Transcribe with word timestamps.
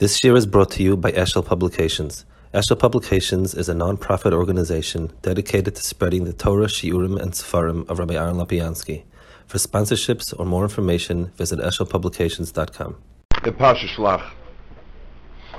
This 0.00 0.24
year 0.24 0.34
is 0.34 0.44
brought 0.44 0.72
to 0.72 0.82
you 0.82 0.96
by 0.96 1.12
Eshel 1.12 1.46
Publications. 1.46 2.24
Eshel 2.52 2.76
Publications 2.76 3.54
is 3.54 3.68
a 3.68 3.74
non-profit 3.74 4.32
organization 4.32 5.12
dedicated 5.22 5.76
to 5.76 5.82
spreading 5.84 6.24
the 6.24 6.32
Torah, 6.32 6.66
Shiurim, 6.66 7.16
and 7.22 7.30
Sefarim 7.30 7.88
of 7.88 8.00
Rabbi 8.00 8.14
Aaron 8.14 8.34
Lopiansky. 8.34 9.04
For 9.46 9.58
sponsorships 9.58 10.34
or 10.36 10.46
more 10.46 10.64
information, 10.64 11.26
visit 11.36 11.60
eshelpublications.com. 11.60 12.96
The 13.44 13.52
Pasha 13.52 13.86
Shlach. 13.86 14.32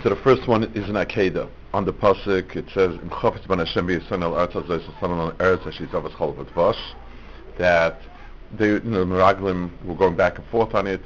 So 0.04 0.10
the 0.10 0.18
first 0.18 0.50
one 0.50 0.66
is 0.66 0.90
in 0.90 0.96
Akeda. 0.96 1.48
On 1.74 1.86
the 1.86 1.94
pasuk, 1.94 2.58
it 2.58 2.66
says, 2.74 2.92
"Im 2.92 3.10
chofetz 3.10 3.48
ban 3.48 3.60
Hashem 3.60 3.88
v'yison 3.88 4.22
el 4.22 4.34
arz 4.34 4.52
hazoi 4.52 4.82
sasanon 4.86 5.18
al 5.18 5.32
eretz 5.34 5.64
hashit 5.64 5.92
avos 5.92 6.12
chol 6.12 6.36
v'tvash," 6.36 6.76
that 7.58 8.02
the 8.58 8.82
the 8.84 9.06
Meraglim 9.06 9.70
were 9.86 9.96
going 9.96 10.18
back 10.18 10.38
and 10.38 10.48
forth 10.48 10.76
on 10.76 10.88
it, 10.88 11.02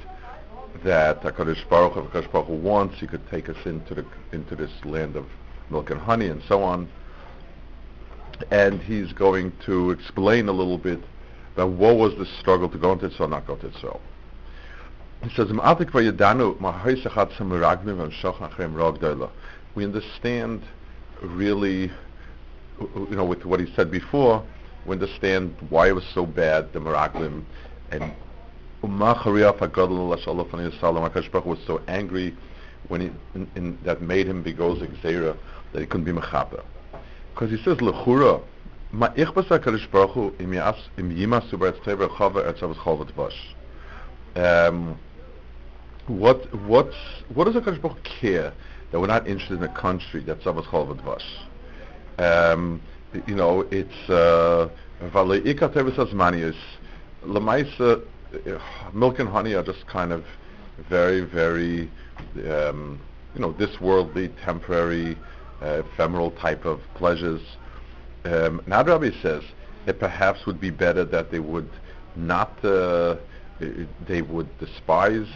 that 0.84 1.22
HaKadosh 1.22 1.68
Baruch 1.70 1.94
HaKadosh 1.94 2.32
Baruch 2.32 2.48
Hu 2.48 2.54
wants, 2.56 3.00
he 3.00 3.08
could 3.08 3.28
take 3.30 3.50
us 3.50 3.58
into 3.66 3.96
the 3.96 4.06
into 4.32 4.56
this 4.56 4.72
land 4.86 5.16
of 5.16 5.26
milk 5.70 5.90
and 5.90 6.00
honey 6.00 6.28
and 6.28 6.42
so 6.48 6.64
on. 6.64 6.90
And 8.52 8.82
he's 8.82 9.12
going 9.14 9.52
to 9.66 9.92
explain 9.92 10.48
a 10.48 10.54
little 10.54 10.78
bit 10.78 11.02
that 11.56 11.68
what 11.68 11.98
was 11.98 12.16
the 12.16 12.26
struggle 12.40 12.70
to 12.70 12.78
go 12.78 12.94
into 12.94 13.08
Israel, 13.08 13.28
not 13.30 13.46
go 13.46 13.56
to 13.58 13.68
Israel. 13.68 14.00
He 15.24 15.30
says, 15.36 15.50
We 19.76 19.84
understand 19.84 20.64
really, 21.22 21.92
you 22.80 23.16
know, 23.16 23.26
with 23.26 23.46
what 23.46 23.60
he 23.60 23.74
said 23.76 23.92
before, 23.92 24.46
we 24.86 24.94
understand 24.94 25.56
why 25.70 25.90
it 25.90 25.92
was 25.92 26.06
so 26.14 26.26
bad, 26.26 26.72
the 26.72 26.80
Meraglim, 26.80 27.44
and 27.92 28.14
HaKadosh 31.12 31.46
was 31.46 31.60
so 31.68 31.82
angry 31.88 32.36
when 32.88 33.02
he, 33.02 33.12
in, 33.36 33.48
in, 33.56 33.78
that 33.84 34.02
made 34.02 34.28
him 34.28 34.44
begoz 34.44 34.80
Xera 35.02 35.38
that 35.74 35.80
he 35.80 35.86
couldn't 35.86 36.06
be 36.06 36.12
mechaper. 36.12 36.64
Because 37.34 37.52
he 37.52 37.58
says, 37.64 37.78
Lechura, 37.78 38.42
ma 38.92 39.10
ich 39.16 39.34
bas 39.34 39.46
HaKadosh 39.46 39.90
Baruch 39.92 40.12
Hu 40.12 40.34
im 40.40 40.52
yimas 40.52 41.50
uberetz 41.52 41.84
tever 41.84 42.08
chava 42.08 42.44
etz 42.46 42.60
avos 42.60 42.78
cholvat 42.78 43.12
vash. 43.12 43.56
Um, 44.36 44.98
what, 46.08 46.54
what's, 46.64 46.96
what 47.34 47.46
does 47.46 47.56
HaKadosh 47.56 47.82
Baruch 47.82 48.04
care 48.04 48.54
that 48.92 49.00
we're 49.00 49.08
not 49.08 49.28
interested 49.28 49.58
in 49.58 49.64
a 49.64 49.74
country 49.80 50.24
that's 50.24 50.46
avos 50.46 50.66
cholvat 50.66 51.02
vash? 51.04 51.26
Um, 52.18 52.82
you 53.28 53.36
know, 53.36 53.62
it's, 53.72 54.10
uh, 54.10 54.70
Vale 55.00 55.40
ikar 55.48 55.72
tevis 55.72 55.96
azmanius, 55.96 56.58
lemaisa, 57.26 58.02
milk 58.94 59.20
and 59.20 59.30
honey 59.30 59.54
are 59.54 59.64
just 59.64 59.86
kind 59.88 60.12
of 60.12 60.26
very, 60.90 61.22
very, 61.22 61.90
um, 62.50 63.00
you 63.36 63.42
know, 63.42 63.52
this 63.54 63.80
worldly, 63.82 64.30
temporary, 64.44 65.18
uh, 65.62 65.84
ephemeral 65.86 66.32
type 66.32 66.66
of 66.66 66.80
pleasures. 66.96 67.42
Um, 68.26 68.62
Rabbi 68.68 69.12
says 69.22 69.44
it 69.86 70.00
perhaps 70.00 70.46
would 70.46 70.60
be 70.60 70.70
better 70.70 71.04
that 71.06 71.32
they 71.32 71.40
would 71.40 71.70
not, 72.16 72.64
uh, 72.64 73.16
they 74.08 74.22
would 74.22 74.58
despise 74.60 75.28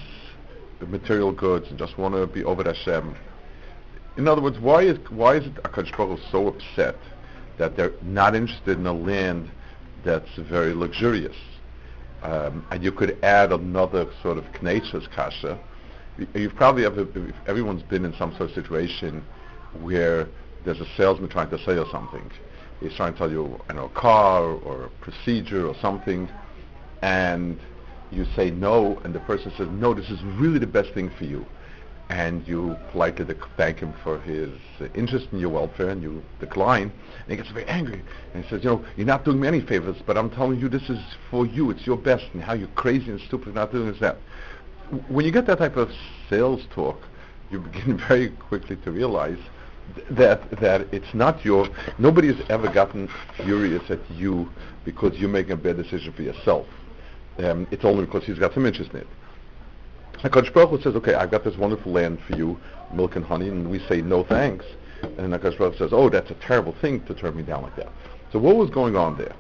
material 0.88 1.32
goods 1.32 1.68
and 1.70 1.80
just 1.80 1.98
want 1.98 2.16
to 2.16 2.28
be 2.28 2.44
over 2.44 2.64
Hashem. 2.64 3.16
In 4.18 4.28
other 4.28 4.42
words, 4.42 4.60
why 4.60 4.84
is 4.84 4.98
why 5.10 5.38
is 5.38 5.46
Akash 5.64 5.96
Baruch 5.96 6.20
so 6.32 6.48
upset 6.48 6.96
that 7.58 7.76
they're 7.76 7.94
not 8.02 8.36
interested 8.36 8.78
in 8.78 8.86
a 8.86 8.94
land 8.94 9.50
that's 10.04 10.30
very 10.38 10.74
luxurious? 10.74 11.36
Um, 12.24 12.66
and 12.72 12.84
you 12.84 12.92
could 12.92 13.18
add 13.24 13.52
another 13.52 14.08
sort 14.22 14.38
of 14.38 14.46
Knetsch's 14.62 15.08
kasha. 15.08 15.60
You've 16.34 16.56
probably 16.56 16.86
ever, 16.86 17.06
everyone's 17.48 17.84
been 17.84 18.06
in 18.06 18.14
some 18.16 18.32
sort 18.38 18.50
of 18.50 18.56
situation 18.56 19.24
where 19.82 20.28
there's 20.64 20.80
a 20.80 20.88
salesman 20.96 21.30
trying 21.30 21.50
to 21.50 21.60
sell 21.64 21.76
you 21.76 21.86
something. 21.92 22.32
He's 22.80 22.94
trying 22.94 23.14
to 23.14 23.20
tell 23.20 23.32
you, 23.32 23.60
you 23.68 23.76
know, 23.76 23.86
a 23.86 24.00
car 24.00 24.44
or 24.44 24.86
a 24.86 24.90
procedure 25.02 25.68
or 25.68 25.76
something, 25.82 26.30
and 27.02 27.60
you 28.12 28.26
say 28.36 28.52
no, 28.52 29.02
and 29.04 29.14
the 29.14 29.20
person 29.22 29.52
says, 29.58 29.68
no, 29.72 29.94
this 29.94 30.10
is 30.10 30.22
really 30.24 30.60
the 30.60 30.68
best 30.68 30.94
thing 30.94 31.10
for 31.18 31.26
you 31.26 31.46
and 32.10 32.48
you 32.48 32.76
politely 32.92 33.26
thank 33.58 33.80
him 33.80 33.94
for 34.04 34.20
his 34.20 34.52
interest 34.94 35.28
in 35.32 35.40
your 35.40 35.50
welfare, 35.50 35.90
and 35.90 36.02
you 36.02 36.22
decline, 36.40 36.92
and 36.92 37.30
he 37.30 37.36
gets 37.36 37.50
very 37.50 37.66
angry, 37.66 38.02
and 38.34 38.44
he 38.44 38.50
says, 38.50 38.64
you 38.64 38.70
know, 38.70 38.86
you're 38.98 39.08
not 39.08 39.24
doing 39.26 39.40
me 39.40 39.48
any 39.48 39.62
favors, 39.62 39.98
but 40.06 40.18
I'm 40.18 40.30
telling 40.30 40.60
you 40.60 40.70
this 40.70 40.90
is 40.90 41.00
for 41.32 41.46
you, 41.46 41.72
it's 41.72 41.88
your 41.88 41.98
best, 41.98 42.26
and 42.34 42.44
how 42.44 42.54
you're 42.54 42.68
crazy 42.70 43.10
and 43.10 43.20
stupid 43.22 43.56
not 43.56 43.72
doing 43.72 43.92
this 43.92 44.00
that. 44.00 44.18
When 45.08 45.26
you 45.26 45.32
get 45.32 45.48
that 45.48 45.60
type 45.60 45.78
of 45.78 45.90
sales 46.30 46.66
talk, 46.74 47.02
you 47.50 47.60
begin 47.60 47.98
very 48.08 48.30
quickly 48.30 48.76
to 48.78 48.92
realize 48.92 49.40
that 50.10 50.50
that 50.62 50.88
it's 50.94 51.14
not 51.14 51.44
your 51.44 51.68
nobody 52.00 52.34
has 52.34 52.46
ever 52.50 52.72
gotten 52.72 53.10
furious 53.36 53.84
at 53.90 54.00
you 54.12 54.50
because 54.86 55.14
you're 55.18 55.30
making 55.30 55.52
a 55.52 55.58
bad 55.58 55.78
decision 55.78 56.14
for 56.14 56.22
yourself. 56.22 56.66
Um, 57.38 57.68
it's 57.72 57.84
only 57.84 58.06
because 58.06 58.24
he's 58.24 58.40
got 58.40 58.54
some 58.54 58.66
interest 58.66 58.92
in 58.92 59.02
it. 59.02 59.08
HaKadosh 60.24 60.54
Baruch 60.54 60.70
Hu 60.70 60.82
says, 60.82 60.96
okay, 60.96 61.16
I've 61.16 61.32
got 61.32 61.44
this 61.44 61.58
wonderful 61.58 61.92
land 61.92 62.18
for 62.26 62.38
you, 62.38 62.58
milk 62.94 63.18
and 63.18 63.26
honey, 63.26 63.50
and 63.50 63.70
we 63.70 63.80
say 63.80 64.02
no 64.02 64.24
thanks. 64.24 64.66
And 65.02 65.34
HaKadosh 65.34 65.58
Baruch 65.58 65.74
Hu 65.74 65.80
says, 65.80 65.90
oh, 65.92 66.10
that's 66.10 66.32
a 66.32 66.36
terrible 66.36 66.74
thing 66.80 67.06
to 67.08 67.14
turn 67.14 67.36
me 67.36 67.44
down 67.44 67.64
like 67.64 67.76
that. 67.76 67.92
So 68.32 68.40
what 68.40 68.56
was 68.56 68.70
going 68.70 68.96
on 68.96 69.18
there? 69.18 69.36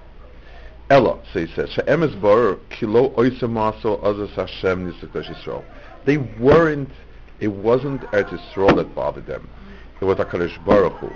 Ella, 0.89 1.19
so 1.31 1.45
he 1.45 1.53
says, 1.53 1.69
She'em 1.69 2.03
es 2.03 2.13
bar 2.15 2.57
kilo 2.69 3.11
oisamaso 3.11 4.03
azas 4.03 4.31
Hashem 4.31 4.91
nisakash 4.91 5.33
Yisrael. 5.33 5.63
They 6.05 6.17
weren't, 6.17 6.91
it 7.39 7.47
wasn't 7.47 8.01
Eretz 8.11 8.37
Yisrael 8.37 8.75
that 8.75 8.93
bothered 8.93 9.25
them. 9.25 9.49
It 10.01 10.05
was 10.05 10.17
HaKadosh 10.17 10.63
Baruch 10.65 10.97
Hu. 10.97 11.09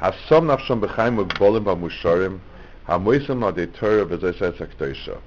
Hasam 0.00 0.46
nafsham 0.46 0.80
b'chaim 0.80 1.22
ugbolim 1.22 1.64
b'musharim, 1.64 2.40
hamoisam 2.88 3.44
adei 3.52 3.78
Torah 3.78 4.06
v'zay 4.06 5.20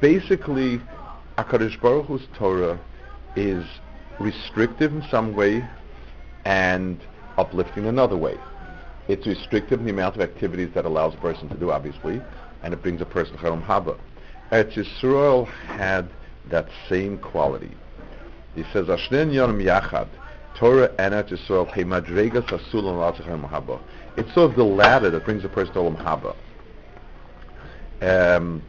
Basically, 0.00 0.80
HaKadosh 1.38 1.80
Baruch 1.80 2.06
Hu's 2.06 2.26
Torah 2.34 2.80
is 3.36 3.64
restrictive 4.18 4.92
in 4.92 5.02
some 5.08 5.36
way 5.36 5.64
and 6.44 6.98
uplifting 7.36 7.84
in 7.84 7.90
another 7.90 8.16
way. 8.16 8.36
It's 9.06 9.24
restrictive 9.24 9.78
in 9.78 9.86
the 9.86 9.92
amount 9.92 10.16
of 10.16 10.20
activities 10.20 10.70
that 10.74 10.84
allows 10.84 11.14
a 11.14 11.18
person 11.18 11.48
to 11.50 11.54
do, 11.54 11.70
obviously, 11.70 12.20
and 12.64 12.74
it 12.74 12.82
brings 12.82 13.00
a 13.00 13.04
person 13.04 13.36
to 13.36 13.38
Charom 13.40 13.64
Haba. 13.64 13.96
Eretz 14.50 14.74
Yisrael 14.74 15.46
had 15.46 16.08
that 16.50 16.68
same 16.88 17.18
quality. 17.18 17.70
He 18.56 18.64
says, 18.72 18.88
Ashnen 18.88 19.30
Yonim 19.30 19.62
Yachad, 19.62 20.08
Torah 20.56 20.90
and 20.98 21.14
Eretz 21.14 21.28
Yisrael, 21.28 21.70
Hey 21.72 21.84
Madregas 21.84 22.46
Asul 22.46 23.16
Charom 23.22 23.48
Haba. 23.48 23.80
It's 24.16 24.34
sort 24.34 24.50
of 24.50 24.56
the 24.56 24.64
ladder 24.64 25.08
that 25.10 25.24
brings 25.24 25.44
a 25.44 25.48
person 25.48 25.72
to 25.74 25.78
Olam 25.78 26.34
Haba. 28.02 28.36
Um, 28.36 28.62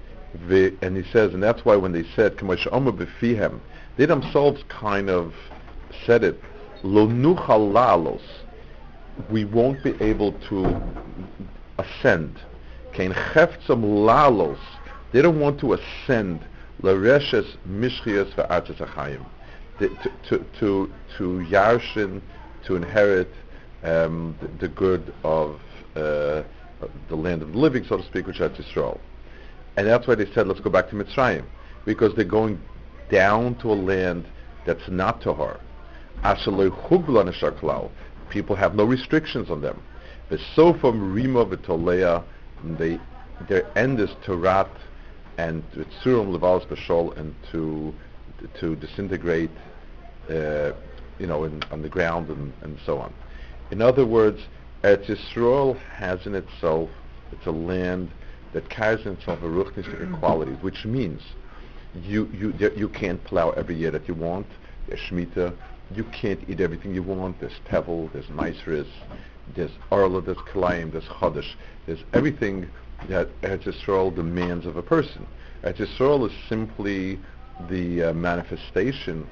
the, 0.48 0.76
and 0.82 0.96
he 0.96 1.04
says, 1.12 1.34
and 1.34 1.42
that's 1.42 1.66
why 1.66 1.76
when 1.76 1.92
they 1.92 2.04
said, 2.16 2.38
they 3.98 4.06
themselves 4.06 4.64
kind 4.70 5.10
of 5.10 5.34
said 6.06 6.24
it, 6.24 6.40
lo 6.84 7.08
we 9.30 9.46
won't 9.46 9.84
be 9.84 9.94
able 10.00 10.34
to 10.50 10.82
ascend. 11.78 12.40
Kein 12.94 13.14
cheftzam 13.14 13.84
lalos, 13.84 14.60
they 15.12 15.22
don't 15.22 15.40
want 15.40 15.60
to 15.60 15.74
ascend, 15.74 16.46
lareshes 16.82 17.58
mishchias 17.68 18.34
ve'artes 18.36 18.78
achayim, 18.78 19.26
to, 19.80 19.90
to, 20.60 20.92
to 21.18 21.46
yarshin, 21.50 22.22
to 22.66 22.76
inherit 22.76 23.32
um, 23.84 24.38
the, 24.42 24.48
the, 24.48 24.68
good 24.68 25.14
of 25.24 25.60
uh, 25.96 26.44
the 27.08 27.16
land 27.16 27.42
of 27.42 27.52
the 27.52 27.58
living, 27.58 27.84
so 27.86 27.98
to 27.98 28.04
speak, 28.04 28.28
which 28.28 28.40
is 28.40 28.60
Israel. 28.60 29.00
And 29.80 29.88
that's 29.88 30.06
why 30.08 30.16
they 30.16 30.30
said, 30.34 30.46
let's 30.46 30.60
go 30.60 30.70
back 30.70 30.90
to 30.90 30.96
Mitzrayim, 30.96 31.46
because 31.86 32.14
they're 32.14 32.26
going 32.26 32.62
down 33.10 33.56
to 33.60 33.72
a 33.72 33.74
land 33.76 34.26
that's 34.66 34.90
not 34.90 35.22
Tahar. 35.22 35.58
People 38.30 38.56
have 38.58 38.76
no 38.76 38.84
restrictions 38.84 39.50
on 39.50 39.62
them. 39.62 39.82
So 40.54 40.74
from 40.74 41.14
Rima 41.14 41.46
v'Tolea, 41.46 42.26
they 42.78 43.00
their 43.48 43.66
end 43.78 44.02
is 44.02 44.10
to 44.26 44.36
rat 44.36 44.70
and 45.38 45.64
Tzurum 45.72 46.38
Levalas 46.38 46.68
Bashol 46.68 47.18
and 47.18 47.34
to 47.54 47.94
to 48.60 48.76
disintegrate, 48.76 49.50
uh, 50.30 50.74
you 51.20 51.26
know, 51.26 51.46
in, 51.46 51.64
on 51.72 51.82
the 51.82 51.90
ground 51.90 52.28
and, 52.28 52.52
and 52.64 52.78
so 52.86 52.98
on. 53.00 53.14
In 53.72 53.82
other 53.82 54.06
words, 54.06 54.42
Eretz 54.84 55.06
Yisrael 55.06 55.80
has 55.94 56.26
in 56.26 56.36
itself, 56.36 56.90
it's 57.32 57.46
a 57.46 57.52
land 57.52 58.12
that 58.54 58.70
carries 58.70 59.06
in 59.06 59.14
itself 59.14 59.42
a 59.44 59.46
ruchnistic 59.46 60.20
qualities, 60.20 60.58
which 60.62 60.86
means 60.86 61.22
you, 62.04 62.30
you, 62.34 62.54
you 62.76 62.90
can't 62.90 63.24
plow 63.24 63.52
every 63.52 63.76
year 63.76 63.92
that 63.92 64.08
you 64.08 64.14
want. 64.14 64.48
There's 64.88 65.00
Shemitah. 65.00 65.56
You 65.96 66.04
can't 66.06 66.40
eat 66.48 66.60
everything 66.60 66.94
you 66.94 67.04
want. 67.04 67.40
There's 67.40 67.60
Tevel, 67.68 68.12
there's 68.14 68.28
Maisris, 68.28 68.88
there's 69.56 69.72
Arla, 69.92 70.22
there's 70.22 70.38
Kalayim, 70.38 70.92
there's 70.92 71.06
Chodesh. 71.06 71.54
There's 71.86 72.04
everything 72.14 72.70
that 73.08 73.30
Eretz 73.42 74.16
demands 74.16 74.66
of 74.66 74.78
a 74.78 74.84
person. 74.84 75.26
Eretz 75.64 76.26
is 76.26 76.32
simply 76.48 77.20
the 77.70 78.04
uh, 78.04 78.14
manifestation 78.14 79.28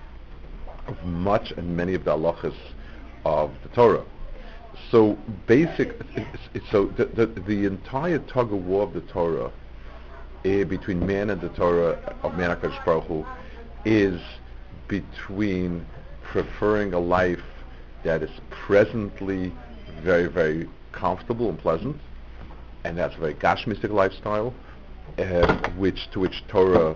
of 0.87 1.03
much 1.03 1.51
and 1.51 1.75
many 1.75 1.93
of 1.93 2.03
the 2.05 2.11
halachas 2.11 2.55
of 3.25 3.51
the 3.63 3.69
Torah. 3.69 4.03
So 4.91 5.17
basic, 5.47 5.99
so 6.71 6.85
the, 6.85 7.05
the, 7.05 7.25
the, 7.25 7.65
entire 7.65 8.19
tug 8.19 8.53
of 8.53 8.63
war 8.65 8.83
of 8.83 8.93
the 8.93 9.01
Torah 9.01 9.51
eh, 10.45 10.63
between 10.63 11.05
man 11.05 11.29
and 11.29 11.41
the 11.41 11.49
Torah 11.49 12.15
of 12.23 12.35
man 12.35 12.55
HaKadosh 12.55 12.85
Baruch 12.85 13.03
Hu, 13.05 13.25
is 13.83 14.21
between 14.87 15.85
preferring 16.23 16.93
a 16.93 16.99
life 16.99 17.43
that 18.03 18.23
is 18.23 18.31
presently 18.49 19.53
very, 20.01 20.27
very 20.27 20.69
comfortable 20.93 21.49
and 21.49 21.59
pleasant, 21.59 21.97
and 22.83 22.97
that's 22.97 23.15
a 23.15 23.19
very 23.19 23.33
gashmistic 23.35 23.91
lifestyle, 23.91 24.53
uh, 25.17 25.69
which 25.77 26.09
to 26.11 26.19
which 26.19 26.43
Torah 26.47 26.91
uh, 26.91 26.95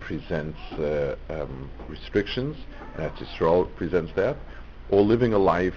presents 0.00 0.58
uh, 0.72 1.16
um, 1.30 1.70
restrictions, 1.88 2.56
and 2.98 3.10
Yisrael 3.12 3.72
presents 3.76 4.12
that, 4.16 4.36
or 4.90 5.02
living 5.02 5.32
a 5.32 5.38
life 5.38 5.74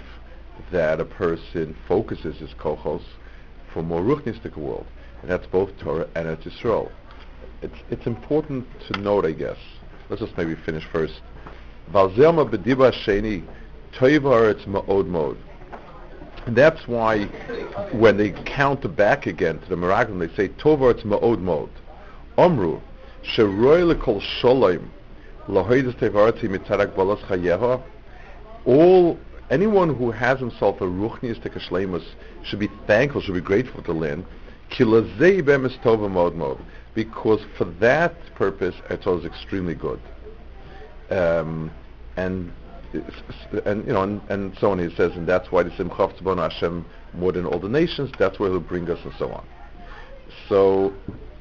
that 0.71 0.99
a 0.99 1.05
person 1.05 1.75
focuses 1.87 2.37
his 2.37 2.53
kochos 2.55 3.03
for 3.73 3.83
more 3.83 4.01
ruchnistic 4.01 4.55
world, 4.57 4.85
and 5.21 5.29
that's 5.29 5.47
both 5.47 5.77
Torah 5.79 6.07
and 6.15 6.27
it's 6.27 6.45
Yisrael. 6.45 6.91
It's 7.61 7.77
it's 7.89 8.05
important 8.05 8.67
to 8.87 8.99
note, 8.99 9.25
I 9.25 9.31
guess. 9.31 9.57
Let's 10.09 10.21
just 10.21 10.37
maybe 10.37 10.55
finish 10.55 10.85
first. 10.91 11.21
Valzelma 11.91 12.49
bediba 12.49 12.91
sheni 12.91 13.43
toivar 13.93 14.51
it's 14.51 14.65
ma'od 14.65 15.07
mode. 15.07 15.37
And 16.45 16.55
that's 16.55 16.87
why 16.87 17.25
when 17.91 18.17
they 18.17 18.31
counter 18.31 18.87
back 18.87 19.25
again 19.25 19.59
to 19.59 19.69
the 19.69 19.75
Meraglim, 19.75 20.19
they 20.19 20.33
say 20.35 20.47
tovar 20.47 20.91
it's 20.91 21.03
ma'od 21.03 21.39
mode. 21.39 21.69
Omru 22.37 22.81
sheroy 23.23 23.93
lekol 23.93 24.21
sholem 24.41 24.87
lahoides 25.47 25.93
tevarati 25.99 26.43
mitarak 26.43 26.95
balas 26.95 27.19
chayeha. 27.21 27.81
All 28.65 29.19
anyone 29.49 29.95
who 29.95 30.11
has 30.11 30.39
himself 30.39 30.81
a 30.81 30.85
ruchniistic 30.85 31.57
shlemus 31.69 32.05
should 32.43 32.59
be 32.59 32.69
thankful, 32.85 33.21
should 33.21 33.33
be 33.33 33.41
grateful 33.41 33.81
to 33.83 33.93
mod 36.09 36.59
because 36.93 37.39
for 37.57 37.65
that 37.79 38.13
purpose, 38.35 38.75
Etzol 38.89 39.19
is 39.19 39.25
extremely 39.25 39.75
good. 39.75 39.99
Um, 41.09 41.71
and 42.15 42.51
and 43.65 43.85
you 43.85 43.93
know, 43.93 44.03
and, 44.03 44.21
and 44.29 44.57
so 44.57 44.71
on. 44.71 44.79
He 44.79 44.93
says, 44.95 45.11
and 45.15 45.27
that's 45.27 45.51
why 45.51 45.63
the 45.63 45.75
Simcha 45.77 46.03
of 46.03 46.37
Hashem 46.37 46.85
more 47.13 47.31
than 47.31 47.45
all 47.45 47.59
the 47.59 47.69
nations. 47.69 48.11
That's 48.17 48.39
where 48.39 48.49
He'll 48.49 48.59
bring 48.59 48.89
us, 48.89 48.99
and 49.03 49.13
so 49.17 49.31
on. 49.31 49.45
So, 50.49 50.93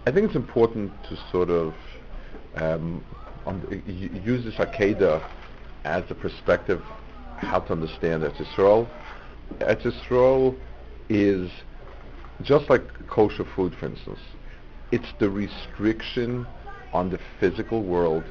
I 0.06 0.12
think 0.12 0.26
it's 0.26 0.36
important 0.36 0.92
to 1.04 1.18
sort 1.30 1.50
of 1.50 1.74
um, 2.56 3.04
use 3.86 4.44
this 4.44 4.54
Akeda 4.54 5.26
as 5.84 6.04
a 6.10 6.14
perspective 6.14 6.82
how 7.38 7.60
to 7.60 7.72
understand 7.72 8.22
Eretz 8.22 8.36
Yisrael. 8.36 8.88
Eretz 9.60 10.56
is 11.08 11.50
just 12.42 12.68
like 12.68 12.82
kosher 13.08 13.44
food, 13.54 13.74
for 13.78 13.86
instance. 13.86 14.18
It's 14.92 15.12
the 15.18 15.30
restriction 15.30 16.46
on 16.92 17.10
the 17.10 17.18
physical 17.40 17.82
world 17.82 18.24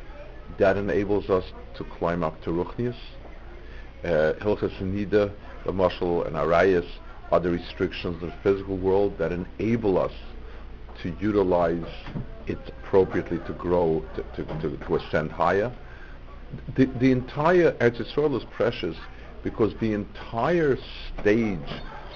that 0.57 0.77
enables 0.77 1.29
us 1.29 1.45
to 1.75 1.83
climb 1.83 2.23
up 2.23 2.41
to 2.43 2.51
Ruchnius. 2.51 2.95
Uh, 4.03 4.33
Hilchas 4.41 4.77
Nida, 4.81 5.33
the 5.65 5.71
Mashal, 5.71 6.27
and 6.27 6.35
Arayas 6.35 6.87
are 7.31 7.39
the 7.39 7.49
restrictions 7.49 8.21
of 8.21 8.29
the 8.29 8.35
physical 8.43 8.77
world 8.77 9.17
that 9.17 9.31
enable 9.31 9.97
us 9.97 10.13
to 11.01 11.13
utilize 11.19 11.83
it 12.47 12.59
appropriately 12.83 13.39
to 13.39 13.53
grow, 13.53 14.03
to, 14.15 14.23
to, 14.35 14.61
to, 14.61 14.77
to 14.77 14.95
ascend 14.95 15.31
higher. 15.31 15.75
The, 16.75 17.11
entire 17.11 17.71
Eretz 17.73 18.01
Yisrael 18.01 18.37
is 18.37 18.43
precious 18.55 18.95
because 19.43 19.73
the 19.79 19.93
entire 19.93 20.77
stage 21.19 21.59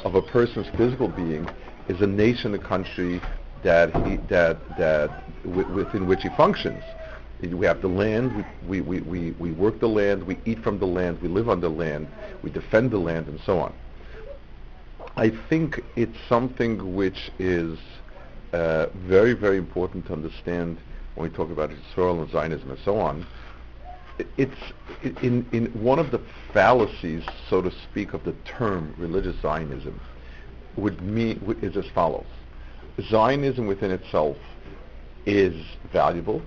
of 0.04 0.16
a 0.16 0.22
person's 0.22 0.68
physical 0.76 1.08
being 1.08 1.48
is 1.88 2.02
a 2.02 2.08
nation, 2.08 2.54
a 2.54 2.60
country, 2.60 3.22
that 3.64 3.94
he, 4.06 4.18
that 4.28 4.58
that 4.78 5.12
w- 5.44 5.68
within 5.74 6.08
which 6.08 6.24
he 6.24 6.30
functions. 6.30 6.84
We 7.42 7.66
have 7.66 7.81
the 7.81 7.88
land. 7.88 8.46
We, 8.68 8.81
we, 8.81 9.00
we, 9.02 9.31
we 9.31 9.52
work 9.52 9.80
the 9.80 9.88
land. 9.88 10.24
We 10.24 10.38
eat 10.46 10.60
from 10.60 10.80
the 10.80 10.86
land. 10.86 11.22
We 11.22 11.30
live 11.30 11.48
on 11.48 11.62
the 11.62 11.70
land. 11.70 12.08
We 12.44 12.52
defend 12.52 12.92
the 12.92 12.98
land, 12.98 13.28
and 13.28 13.40
so 13.46 13.60
on. 13.60 13.74
I 15.16 15.30
think 15.50 15.82
it's 15.96 16.18
something 16.28 16.96
which 16.96 17.32
is 17.40 17.78
uh, 18.54 18.88
very 18.96 19.34
very 19.34 19.58
important 19.58 20.08
to 20.08 20.14
understand 20.14 20.78
when 21.16 21.30
we 21.30 21.36
talk 21.36 21.52
about 21.52 21.72
Israel 21.72 22.22
and 22.22 22.32
Zionism 22.32 22.72
and 22.72 22.80
so 22.84 22.98
on. 22.98 23.25
It's 24.38 24.74
in 25.21 25.45
in 25.51 25.68
one 25.81 26.00
of 26.00 26.12
the 26.12 26.21
fallacies, 26.54 27.24
so 27.50 27.62
to 27.62 27.71
speak, 27.71 28.13
of 28.13 28.24
the 28.24 28.33
term 28.45 28.94
religious 28.98 29.36
Zionism 29.42 30.00
would 30.75 31.01
mean 31.01 31.57
is 31.62 31.75
as 31.75 31.88
follows 31.94 32.25
Zionism 33.01 33.68
within 33.68 33.92
itself 33.92 34.38
is 35.25 35.54
valuable. 35.92 36.42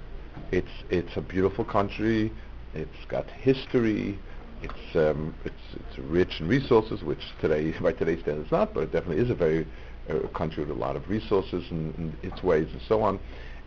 It's 0.50 0.70
it's 0.90 1.16
a 1.16 1.20
beautiful 1.20 1.64
country. 1.64 2.32
It's 2.74 3.04
got 3.08 3.28
history. 3.30 4.18
It's 4.62 4.96
um, 4.96 5.34
it's 5.44 5.54
it's 5.74 5.98
rich 5.98 6.40
in 6.40 6.48
resources, 6.48 7.02
which 7.02 7.20
today 7.40 7.72
by 7.80 7.92
today's 7.92 8.20
standards 8.20 8.50
not, 8.50 8.74
but 8.74 8.84
it 8.84 8.92
definitely 8.92 9.22
is 9.22 9.30
a 9.30 9.34
very 9.34 9.66
uh, 10.08 10.26
country 10.28 10.64
with 10.64 10.76
a 10.76 10.78
lot 10.78 10.96
of 10.96 11.08
resources 11.08 11.64
and, 11.70 11.94
in 11.96 12.16
its 12.22 12.42
ways 12.42 12.68
and 12.72 12.80
so 12.88 13.02
on. 13.02 13.18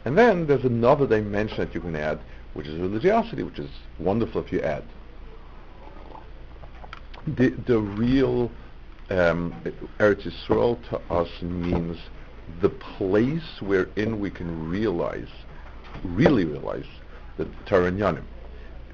And 0.05 0.17
then 0.17 0.45
there's 0.45 0.65
another 0.65 1.07
dimension 1.07 1.57
that 1.57 1.73
you 1.73 1.81
can 1.81 1.95
add, 1.95 2.19
which 2.55 2.67
is 2.67 2.79
religiosity, 2.79 3.43
which 3.43 3.59
is 3.59 3.69
wonderful 3.99 4.43
if 4.43 4.51
you 4.51 4.61
add. 4.61 4.83
The 7.27 7.49
the 7.49 7.79
real 7.79 8.51
um, 9.09 9.53
Eretz 9.99 10.25
Yisrael 10.27 10.77
to 10.89 10.99
us 11.13 11.29
means 11.41 11.97
the 12.61 12.69
place 12.69 13.61
wherein 13.61 14.19
we 14.19 14.29
can 14.29 14.69
realize, 14.69 15.27
really 16.03 16.45
realize, 16.45 16.85
the 17.37 17.45
Torah 17.65 17.91
Yanim. 17.91 18.23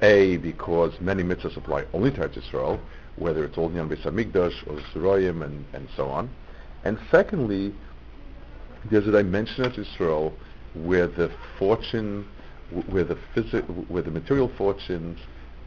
A, 0.02 0.38
because 0.38 1.00
many 1.00 1.24
mitzvahs 1.24 1.58
apply 1.58 1.86
only 1.94 2.12
to 2.12 2.32
Israel, 2.32 2.80
whether 3.18 3.46
it's 3.46 3.58
Old 3.58 3.74
Hamikdash 3.74 4.68
or 4.68 4.80
Zeroyim 4.94 5.44
and, 5.44 5.64
and 5.74 5.88
so 5.96 6.10
on. 6.10 6.30
And 6.84 6.98
secondly, 7.12 7.74
there's 8.90 9.08
a 9.08 9.12
dimension 9.12 9.64
of 9.66 9.78
Israel 9.78 10.34
where 10.74 11.06
the 11.06 11.32
fortune, 11.60 12.28
where 12.90 13.04
the 13.04 13.16
where 13.88 14.04
the 14.04 14.12
material 14.12 14.50
fortunes 14.58 15.20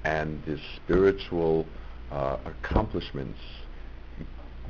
and 0.04 0.42
the 0.44 0.58
spiritual 0.76 1.66
uh, 2.10 2.36
accomplishments 2.44 3.38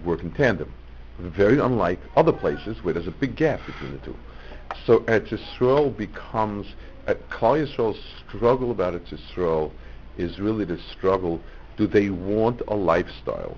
work 0.04 0.23
in 0.23 0.30
tandem 0.32 0.73
very 1.18 1.58
unlike 1.58 2.00
other 2.16 2.32
places 2.32 2.82
where 2.82 2.94
there's 2.94 3.06
a 3.06 3.12
big 3.12 3.37
gap 3.37 3.61
between 3.66 3.92
the 3.92 3.99
two. 3.99 4.16
So 4.87 5.00
Eretz 5.00 5.28
Yisrael 5.28 5.97
becomes, 5.97 6.66
uh, 7.06 7.14
Klal 7.30 7.64
Yisrael's 7.64 8.00
struggle 8.28 8.70
about 8.70 8.94
Eretz 8.94 9.12
Yisrael 9.12 9.70
is 10.18 10.38
really 10.38 10.64
the 10.64 10.78
struggle, 10.92 11.40
do 11.76 11.87
they 11.87 12.11
want 12.11 12.62
a 12.68 12.75
lifestyle 12.75 13.56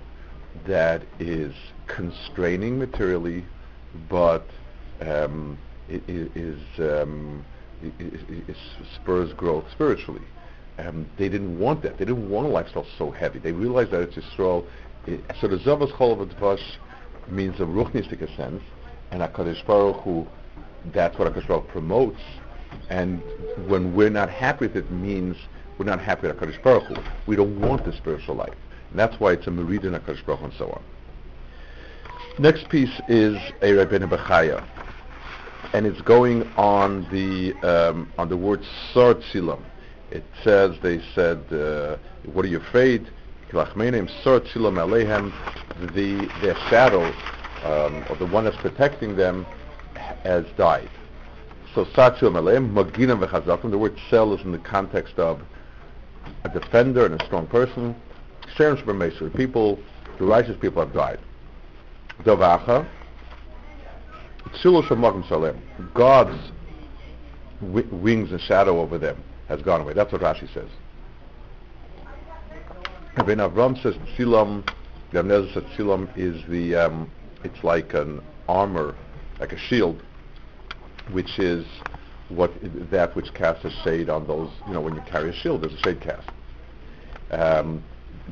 that 0.65 1.03
is 1.19 1.53
constraining 1.87 2.79
materially, 2.79 3.45
but 4.09 4.45
um, 5.01 5.57
is, 5.89 6.59
um, 6.79 7.45
spurs 8.95 9.33
growth 9.33 9.65
spiritually. 9.71 10.21
They 11.17 11.29
didn't 11.29 11.59
want 11.59 11.81
that. 11.83 11.97
They 11.97 12.05
didn't 12.05 12.29
want 12.29 12.47
a 12.47 12.49
lifestyle 12.49 12.85
so 12.97 13.11
heavy. 13.11 13.39
They 13.39 13.51
realized 13.51 13.91
that 13.91 14.01
it's 14.01 14.15
Yisrael. 14.15 14.65
It, 15.05 15.21
so 15.39 15.47
the 15.47 15.57
Zavas 15.57 15.91
Chol 15.91 16.59
means 17.29 17.59
a 17.59 17.63
ruchnistic 17.63 18.19
sense, 18.35 18.61
and 19.11 19.21
HaKadosh 19.21 19.65
Baruch 19.65 20.01
Hu, 20.03 20.27
that's 20.93 21.17
what 21.17 21.33
HaKadosh 21.33 21.47
Baruch 21.47 21.67
promotes. 21.69 22.21
And 22.89 23.21
when 23.67 23.95
we're 23.95 24.09
not 24.09 24.29
happy 24.29 24.67
with 24.67 24.75
it, 24.75 24.91
means 24.91 25.35
we're 25.77 25.85
not 25.85 26.01
happy 26.01 26.27
with 26.27 26.37
HaKadosh 26.37 26.61
Baruch 26.61 26.83
Hu. 26.83 26.95
We 27.25 27.35
don't 27.35 27.59
want 27.59 27.85
the 27.85 27.93
spiritual 27.93 28.35
life. 28.35 28.53
And 28.91 28.99
that's 28.99 29.19
why 29.19 29.33
it's 29.33 29.47
a 29.47 29.51
Meridian 29.51 29.93
HaKadosh 29.93 30.25
Baruch 30.25 30.41
and 30.41 30.53
so 30.57 30.69
on. 30.69 30.83
Next 32.39 32.69
piece 32.69 33.01
is 33.07 33.35
a 33.61 33.71
Rabbeinu 33.71 34.09
Bechaya. 34.09 34.63
And 35.73 35.85
it's 35.85 36.01
going 36.01 36.43
on 36.55 37.05
the 37.11 37.53
um, 37.61 38.09
on 38.17 38.29
the 38.29 38.37
word 38.37 38.63
Sar 38.93 39.15
Tzilam. 39.15 39.61
It 40.11 40.23
says, 40.43 40.77
they 40.81 41.01
said, 41.13 41.51
uh, 41.51 41.97
what 42.31 42.45
are 42.45 42.47
you 42.47 42.59
afraid? 42.59 43.11
the 43.51 43.63
their 46.41 46.55
shadow 46.69 47.03
um, 47.63 48.05
or 48.09 48.15
the 48.17 48.25
one 48.25 48.43
that's 48.43 48.57
protecting 48.57 49.15
them 49.15 49.45
has 50.23 50.45
died. 50.57 50.89
So 51.73 51.85
Satchil 51.85 52.31
Malem, 52.31 52.73
Maginam 52.73 53.25
V'chazakim, 53.25 53.71
the 53.71 53.77
word 53.77 53.97
cell 54.09 54.33
is 54.33 54.41
in 54.41 54.51
the 54.51 54.57
context 54.57 55.19
of 55.19 55.41
a 56.43 56.49
defender 56.49 57.05
and 57.05 57.19
a 57.19 57.25
strong 57.25 57.47
person. 57.47 57.95
Shem 58.55 58.77
Shemesher, 58.77 59.35
people, 59.35 59.79
the 60.17 60.25
righteous 60.25 60.57
people 60.59 60.81
have 60.81 60.93
died. 60.93 61.19
Davacha, 62.23 62.87
God's 65.93 66.51
wings 67.61 68.31
and 68.31 68.41
shadow 68.41 68.79
over 68.79 68.97
them 68.97 69.23
has 69.47 69.61
gone 69.61 69.81
away. 69.81 69.93
That's 69.93 70.11
what 70.11 70.21
Rashi 70.21 70.51
says. 70.53 70.69
Rabbi 73.15 73.33
Avram 73.33 73.81
says 73.81 73.95
tzilam, 74.15 74.63
Nezer 75.11 75.53
says 75.53 75.63
tzilam 75.75 76.07
is 76.15 76.43
the, 76.49 76.75
um, 76.75 77.11
it's 77.43 77.63
like 77.63 77.93
an 77.93 78.21
armor, 78.47 78.95
like 79.39 79.53
a 79.53 79.57
shield, 79.57 80.01
which 81.11 81.39
is 81.39 81.65
what 82.29 82.51
that 82.91 83.15
which 83.15 83.33
casts 83.33 83.65
a 83.65 83.71
shade 83.83 84.09
on 84.09 84.27
those, 84.27 84.49
you 84.67 84.73
know, 84.73 84.81
when 84.81 84.93
you 84.93 85.01
carry 85.09 85.29
a 85.29 85.33
shield, 85.33 85.61
there's 85.61 85.73
a 85.73 85.77
shade 85.77 86.01
cast. 86.01 86.27
Um, 87.31 87.83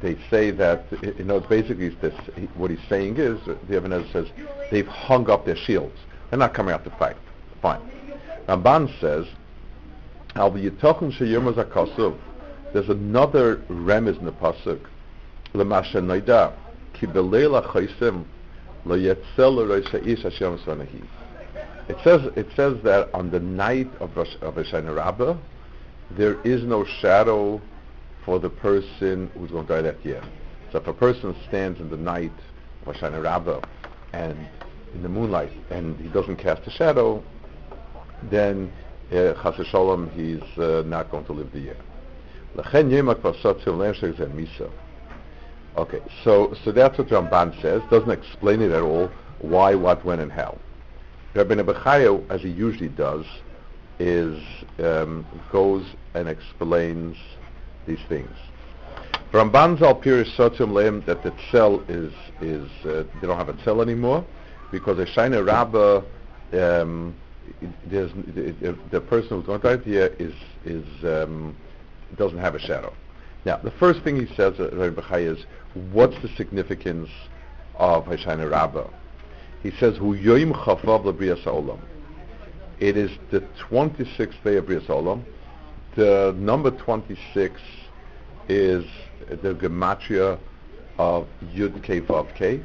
they 0.01 0.17
say 0.29 0.51
that, 0.51 0.85
you 1.01 1.23
know, 1.23 1.39
basically 1.39 1.89
this, 1.89 2.13
what 2.55 2.71
he's 2.71 2.79
saying 2.89 3.17
is, 3.17 3.39
the 3.45 3.77
Ibn 3.77 3.93
Ezra 3.93 4.11
says, 4.11 4.27
they've 4.71 4.87
hung 4.87 5.29
up 5.29 5.45
their 5.45 5.55
shields. 5.55 5.97
They're 6.29 6.39
not 6.39 6.53
coming 6.53 6.73
out 6.73 6.83
to 6.83 6.89
fight. 6.91 7.17
Fine. 7.61 7.81
Ramban 8.47 8.99
says, 8.99 9.25
Al 10.35 10.51
v'yitochim 10.51 11.17
sheyirmaz 11.17 11.55
hakasuv. 11.55 12.17
There's 12.73 12.89
another 12.89 13.57
remez 13.69 14.19
in 14.19 14.25
the 14.25 14.33
pasuk. 14.33 14.81
L'masha 15.53 16.01
noida 16.01 16.53
ki 16.93 17.07
b'leil 17.07 17.61
ha'chaysim 17.61 18.25
lo 18.85 18.97
yetzel 18.97 19.89
ha'ish 19.91 20.23
Hashem 20.23 20.57
svanahi. 20.59 21.03
It 21.87 21.97
says 22.03 22.21
it 22.35 22.47
says 22.55 22.81
that 22.83 23.13
on 23.13 23.29
the 23.31 23.39
night 23.39 23.89
of 23.99 24.17
Rosh, 24.17 24.35
of 24.41 24.55
Hoshana 24.55 24.95
Rabbah, 24.95 25.37
there 26.11 26.41
is 26.41 26.63
no 26.63 26.83
shadow 26.83 27.61
for 28.25 28.39
the 28.39 28.49
person 28.49 29.29
who's 29.37 29.51
going 29.51 29.67
to 29.67 29.73
die 29.73 29.81
that 29.83 30.03
year. 30.03 30.21
So 30.71 30.79
if 30.79 30.87
a 30.87 30.93
person 30.93 31.35
stands 31.47 31.79
in 31.79 31.89
the 31.89 31.97
night 31.97 32.33
of 32.85 32.95
Hoshana 32.95 33.23
Rabbah 33.23 33.61
and 34.13 34.37
in 34.93 35.03
the 35.03 35.09
moonlight 35.09 35.51
and 35.69 35.97
he 35.99 36.09
doesn't 36.09 36.37
cast 36.37 36.65
a 36.65 36.71
shadow, 36.71 37.23
then 38.23 38.73
uh, 39.11 39.33
Chas 39.41 39.67
Shalom 39.67 40.09
he's 40.09 40.41
uh, 40.57 40.83
not 40.85 41.11
going 41.11 41.25
to 41.25 41.33
live 41.33 41.51
the 41.51 41.59
year. 41.59 41.77
Okay, 45.77 46.01
so 46.23 46.55
so 46.63 46.71
that's 46.71 46.97
what 46.97 47.07
Ramban 47.09 47.61
says. 47.61 47.81
Doesn't 47.91 48.09
explain 48.09 48.61
it 48.61 48.71
at 48.71 48.81
all. 48.81 49.11
Why, 49.39 49.75
what, 49.75 50.03
when, 50.05 50.21
and 50.21 50.31
how. 50.31 50.57
Rabbi 51.33 51.55
Nebuchadnezzar, 51.55 52.21
as 52.29 52.41
he 52.41 52.49
usually 52.49 52.87
does, 52.87 53.25
is 53.99 54.41
um, 54.79 55.25
goes 55.51 55.85
and 56.13 56.29
explains 56.29 57.17
these 57.85 57.99
things. 58.09 58.29
Ramban 59.31 59.81
al 59.81 59.95
Piris 59.95 60.33
Sotium 60.35 60.71
Leim 60.71 61.05
that 61.05 61.23
the 61.23 61.33
cell 61.51 61.83
is 61.87 62.13
is 62.41 62.69
uh, 62.85 63.03
they 63.21 63.27
don't 63.27 63.37
have 63.37 63.49
a 63.49 63.63
cell 63.63 63.81
anymore 63.81 64.25
because 64.71 64.97
a 64.99 65.05
Shaina 65.05 65.45
Rabbah 65.45 66.01
um, 66.53 67.15
there's 67.85 68.11
the, 68.91 69.01
person 69.01 69.37
who's 69.37 69.45
going 69.45 69.61
to 69.61 69.77
die 69.77 69.83
here 69.83 70.15
is 70.19 70.33
is 70.65 70.85
um, 71.03 71.55
doesn't 72.17 72.37
have 72.37 72.55
a 72.55 72.59
shadow. 72.59 72.93
Now 73.45 73.57
the 73.57 73.71
first 73.71 74.01
thing 74.03 74.15
he 74.15 74.33
says 74.35 74.59
uh, 74.59 74.69
is 75.15 75.45
what's 75.91 76.19
the 76.21 76.29
significance 76.35 77.09
of 77.75 78.05
Hoshana 78.05 78.49
Rabbah? 78.49 78.87
He 79.63 79.71
says, 79.71 79.97
Hu 79.97 80.15
yoim 80.15 80.51
l'briyas 80.51 81.43
ha'olam. 81.43 81.79
It 82.79 82.97
is 82.97 83.09
the 83.31 83.41
26th 83.69 84.43
day 84.43 84.57
of 84.57 84.65
Briyas 84.65 84.87
Olam. 84.87 85.23
The 85.95 86.35
number 86.37 86.71
26 86.71 87.61
is 88.49 88.85
the 89.29 89.53
gematria 89.53 90.37
of 90.97 91.25
Yud 91.53 91.81
K 91.83 92.01
Vav 92.01 92.35
K, 92.35 92.59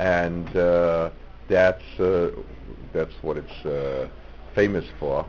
and 0.00 0.56
uh, 0.56 1.10
that's 1.46 2.00
uh, 2.00 2.32
that's 2.92 3.14
what 3.22 3.36
it's 3.36 3.64
uh, 3.64 4.08
famous 4.56 4.84
for, 4.98 5.24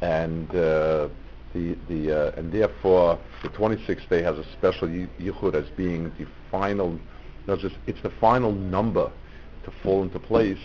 and 0.00 0.48
uh, 0.50 1.08
the 1.54 1.76
the 1.88 2.28
uh, 2.28 2.32
and 2.36 2.52
therefore 2.52 3.18
the 3.42 3.48
26th 3.48 4.08
day 4.08 4.22
has 4.22 4.38
a 4.38 4.44
special 4.52 4.86
yichud 4.86 5.54
as 5.54 5.68
being 5.70 6.12
the 6.18 6.26
final. 6.52 6.96
No, 7.48 7.56
just 7.56 7.74
it's 7.88 8.00
the 8.02 8.10
final 8.20 8.52
number 8.52 9.10
to 9.64 9.72
fall 9.82 10.04
into 10.04 10.20
place 10.20 10.62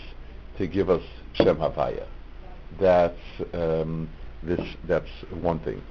to 0.56 0.68
give 0.68 0.88
us 0.88 1.02
Shem 1.32 1.56
Havaya. 1.56 2.06
That's 2.78 3.18
um, 3.52 4.08
this. 4.42 4.60
That's 4.86 5.10
one 5.40 5.58
thing. 5.60 5.82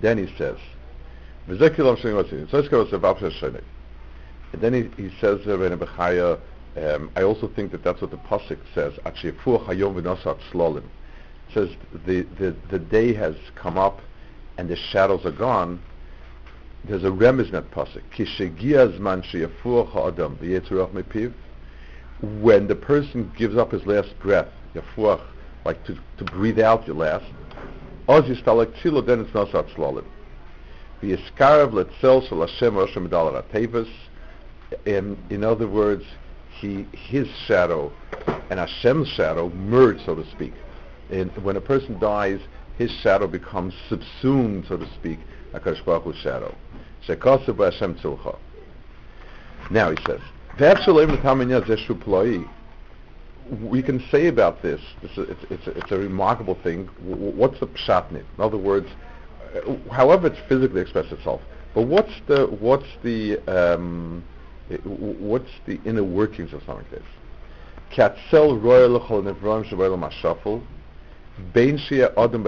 Then 0.00 0.18
he 0.18 0.32
says, 0.36 0.56
and 1.48 1.58
then 4.60 4.74
he, 4.74 5.02
he 5.02 5.10
says, 5.18 5.40
uh, 5.46 6.36
um, 6.76 7.10
I 7.16 7.22
also 7.22 7.48
think 7.48 7.72
that 7.72 7.82
that's 7.82 8.02
what 8.02 8.10
the 8.10 8.18
pasuk 8.18 8.58
says. 8.74 8.92
It 9.06 9.14
says 11.54 11.70
the, 12.04 12.22
the, 12.38 12.54
the 12.70 12.78
day 12.78 13.14
has 13.14 13.34
come 13.54 13.78
up 13.78 14.00
and 14.58 14.68
the 14.68 14.76
shadows 14.76 15.24
are 15.24 15.32
gone. 15.32 15.82
There's 16.84 17.04
a 17.04 17.10
remez 17.10 17.46
in 17.46 17.52
that 17.52 17.70
pasuk 17.70 18.02
when 22.20 22.66
the 22.66 22.74
person 22.74 23.32
gives 23.36 23.56
up 23.56 23.70
his 23.72 23.86
last 23.86 24.18
breath, 24.18 24.48
like 25.68 25.84
to, 25.84 25.98
to 26.16 26.24
breathe 26.24 26.58
out 26.58 26.86
your 26.86 26.96
last, 26.96 27.26
oz 28.08 28.24
yistalek 28.24 28.72
tzilo, 28.80 29.04
then 29.04 29.20
it's 29.20 29.34
not 29.34 29.52
such 29.52 29.66
slolim. 29.74 30.04
V'yiskarav 31.02 31.72
letzel 31.72 32.26
shel 32.26 32.40
Hashem 32.40 32.74
Rosh 32.74 32.96
Medal 32.96 33.42
Tevis. 33.52 33.88
In 34.86 35.44
other 35.44 35.68
words, 35.68 36.04
he 36.58 36.86
his 36.92 37.28
shadow 37.46 37.92
and 38.48 38.58
Hashem's 38.58 39.08
shadow 39.08 39.50
merge, 39.50 40.02
so 40.06 40.14
to 40.14 40.24
speak. 40.30 40.54
And 41.10 41.30
when 41.44 41.56
a 41.56 41.60
person 41.60 41.98
dies, 41.98 42.40
his 42.78 42.90
shadow 43.02 43.26
becomes 43.26 43.74
subsumed, 43.90 44.64
so 44.68 44.78
to 44.78 44.88
speak, 44.94 45.18
Hakadosh 45.52 45.84
Baruch 45.84 46.04
Hu's 46.04 46.16
shadow. 46.16 46.54
Shekasav 47.06 47.62
Hashem 47.62 47.94
tzilcha. 47.96 48.38
Now 49.70 49.90
he 49.90 49.98
says, 50.06 50.20
we 53.50 53.82
can 53.82 54.00
say 54.10 54.26
about 54.26 54.62
this, 54.62 54.80
this 55.02 55.10
is, 55.12 55.28
it's, 55.30 55.44
it's, 55.50 55.66
it's, 55.78 55.92
a 55.92 55.98
remarkable 55.98 56.54
thing. 56.62 56.86
What's 57.00 57.58
the 57.60 57.66
pshatnit? 57.66 58.24
In 58.36 58.40
other 58.40 58.58
words, 58.58 58.88
uh, 59.54 59.74
however 59.90 60.28
it's 60.28 60.38
physically 60.48 60.82
expressed 60.82 61.12
itself, 61.12 61.40
but 61.74 61.82
what's 61.82 62.12
the 62.26 62.46
what's 62.46 62.88
the 63.02 63.38
um, 63.46 64.24
what's 64.84 65.50
the 65.66 65.80
inner 65.84 66.04
workings 66.04 66.52
of 66.52 66.62
something 66.64 66.84
like 66.84 66.90
this? 66.90 67.02
Katzel 67.92 68.62
royal 68.62 69.00
nevram 69.00 69.64
shabayel 69.64 69.98
mashafel, 69.98 70.62
bein 71.54 71.78
shia 71.78 72.12
adam 72.18 72.46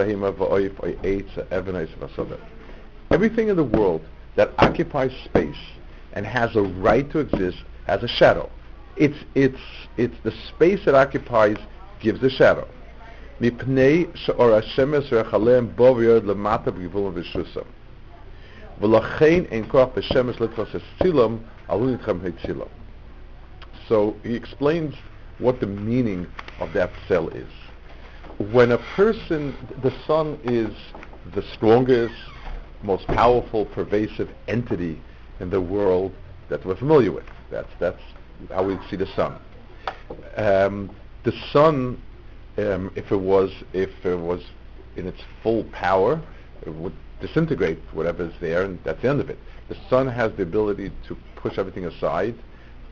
Everything 3.09 3.49
in 3.49 3.55
the 3.55 3.63
world 3.63 4.01
that 4.35 4.51
occupies 4.59 5.11
space 5.25 5.55
and 6.13 6.25
has 6.25 6.55
a 6.55 6.61
right 6.61 7.09
to 7.11 7.19
exist 7.19 7.57
has 7.87 8.03
a 8.03 8.07
shadow. 8.07 8.49
It's, 8.95 9.17
it's, 9.35 9.59
it's 9.97 10.15
the 10.23 10.31
space 10.31 10.87
it 10.87 10.95
occupies 10.95 11.57
gives 11.99 12.21
a 12.23 12.29
shadow. 12.29 12.67
So 23.87 24.15
he 24.23 24.35
explains 24.35 24.95
what 25.39 25.59
the 25.59 25.67
meaning 25.67 26.27
of 26.59 26.73
that 26.73 26.91
cell 27.07 27.29
is. 27.29 27.49
When 28.51 28.71
a 28.71 28.77
person, 28.95 29.55
the 29.81 29.91
sun 30.05 30.39
is 30.43 30.73
the 31.33 31.41
strongest, 31.53 32.15
most 32.83 33.07
powerful, 33.07 33.65
pervasive 33.65 34.29
entity 34.47 35.01
in 35.39 35.49
the 35.49 35.61
world 35.61 36.13
that 36.49 36.65
we're 36.65 36.75
familiar 36.75 37.11
with. 37.11 37.25
That's 37.49 37.69
that's 37.79 38.01
how 38.49 38.63
we 38.63 38.77
see 38.89 38.95
the 38.95 39.07
sun. 39.07 39.39
Um, 40.35 40.95
the 41.23 41.33
sun, 41.51 42.01
um, 42.57 42.91
if 42.95 43.11
it 43.11 43.19
was 43.19 43.51
if 43.73 43.89
it 44.05 44.19
was 44.19 44.43
in 44.95 45.07
its 45.07 45.21
full 45.41 45.63
power, 45.65 46.21
it 46.65 46.73
would 46.73 46.93
disintegrate 47.19 47.79
whatever 47.93 48.23
is 48.25 48.33
there, 48.41 48.63
and 48.63 48.79
that's 48.83 49.01
the 49.01 49.09
end 49.09 49.21
of 49.21 49.29
it. 49.29 49.37
The 49.69 49.77
sun 49.89 50.07
has 50.07 50.31
the 50.33 50.43
ability 50.43 50.91
to 51.07 51.17
push 51.35 51.57
everything 51.57 51.85
aside 51.85 52.35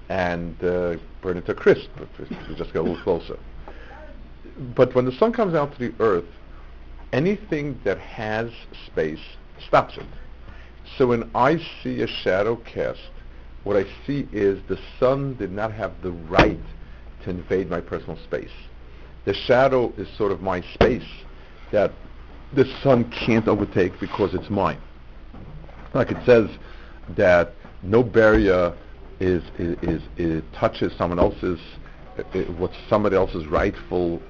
and 0.10 0.56
uh, 0.64 0.96
burn 1.22 1.38
it 1.38 1.46
to 1.46 1.54
crisp 1.54 1.90
if 2.00 2.30
we 2.30 2.56
just 2.56 2.74
get 2.74 2.80
a 2.80 2.82
little 2.82 3.02
closer. 3.04 3.38
But 4.76 4.96
when 4.96 5.06
the 5.06 5.12
sun 5.12 5.34
comes 5.34 5.54
out 5.54 5.74
to 5.74 5.80
the 5.80 5.94
earth, 6.04 6.26
anything 7.14 7.80
that 7.84 8.00
has 8.00 8.52
space 8.88 9.20
stops 9.68 9.98
it. 9.98 10.06
So 10.98 11.08
when 11.08 11.30
I 11.36 11.58
see 11.84 12.02
a 12.02 12.08
shadow 12.08 12.56
cast 12.56 13.12
what 13.64 13.76
I 13.76 13.86
see 14.06 14.28
is 14.32 14.62
the 14.68 14.80
sun 15.00 15.36
did 15.36 15.52
not 15.52 15.72
have 15.74 15.94
the 16.02 16.12
right 16.12 16.60
to 17.24 17.30
invade 17.30 17.70
my 17.70 17.82
personal 17.82 18.18
space. 18.24 18.52
The 19.26 19.34
shadow 19.34 19.94
is 19.98 20.08
sort 20.18 20.32
of 20.32 20.42
my 20.42 20.62
space 20.74 21.08
that 21.72 21.92
the 22.54 22.66
sun 22.82 23.12
can't 23.12 23.48
overtake 23.48 24.00
because 24.00 24.34
it's 24.34 24.50
mine. 24.50 24.80
Like 25.94 26.12
it 26.12 26.18
says 26.26 26.50
that 27.16 27.54
no 27.84 28.02
barrier 28.02 28.74
is, 29.20 29.44
is, 29.58 29.78
is, 29.82 30.02
is 30.18 30.44
touches 30.54 30.94
someone 30.98 31.20
else's, 31.20 31.60
it, 32.34 32.50
what's 32.58 32.76
somebody 32.90 33.16
else's 33.16 33.46
rightful 33.48 34.22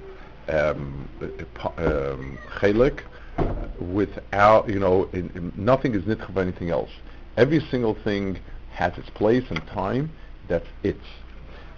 um, 0.50 1.07
um, 1.77 2.38
without, 3.93 4.67
you 4.67 4.79
know, 4.79 5.07
in, 5.13 5.29
in, 5.36 5.53
nothing 5.55 5.93
is 5.93 6.03
nitcha 6.03 6.27
of 6.29 6.38
anything 6.38 6.71
else 6.71 6.89
Every 7.39 7.62
single 7.71 7.95
thing 8.03 8.38
has 8.79 8.98
its 8.98 9.09
place 9.09 9.43
and 9.50 9.62
time. 9.67 10.09
That's 10.48 10.65
it. 10.83 10.98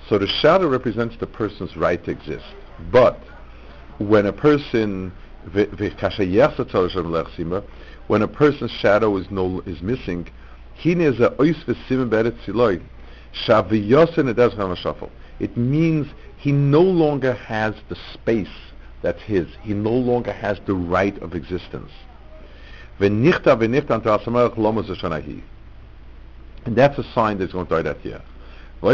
So 0.07 0.17
the 0.19 0.27
shadow 0.27 0.67
represents 0.67 1.17
the 1.17 1.25
person's 1.27 1.75
right 1.75 2.03
to 2.05 2.11
exist. 2.11 2.45
But 2.91 3.19
when 3.97 4.25
a 4.25 4.33
person 4.33 5.11
when 8.07 8.21
a 8.21 8.27
person's 8.27 8.71
shadow 8.71 9.17
is 9.17 9.31
no 9.31 9.61
is 9.65 9.81
missing, 9.81 10.27
it 15.39 15.57
means 15.57 16.07
he 16.37 16.51
no 16.51 16.81
longer 16.81 17.33
has 17.33 17.73
the 17.89 17.97
space 18.13 18.47
that's 19.01 19.21
his. 19.23 19.47
He 19.63 19.73
no 19.73 19.91
longer 19.91 20.31
has 20.31 20.59
the 20.65 20.75
right 20.75 21.17
of 21.21 21.33
existence. 21.33 21.91
And 26.65 26.75
that's 26.75 26.97
a 26.97 27.03
sign 27.13 27.37
that 27.37 27.45
he's 27.45 27.53
going 27.53 27.67
to 27.67 27.75
die 27.75 27.81
that 27.81 28.05
year. 28.05 28.21
The 28.81 28.89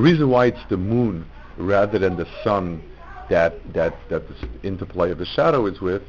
reason 0.00 0.30
why 0.30 0.46
it's 0.46 0.64
the 0.68 0.76
moon 0.76 1.26
rather 1.58 1.98
than 1.98 2.16
the 2.16 2.26
sun 2.42 2.82
that 3.28 3.72
that 3.74 3.94
that 4.08 4.22
the 4.28 4.34
interplay 4.62 5.10
of 5.10 5.18
the 5.18 5.26
shadow 5.26 5.66
is 5.66 5.80
with 5.80 6.02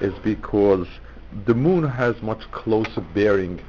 is 0.00 0.12
because 0.22 0.86
the 1.46 1.54
moon 1.54 1.88
has 1.88 2.20
much 2.22 2.50
closer 2.52 3.00
bearing 3.14 3.60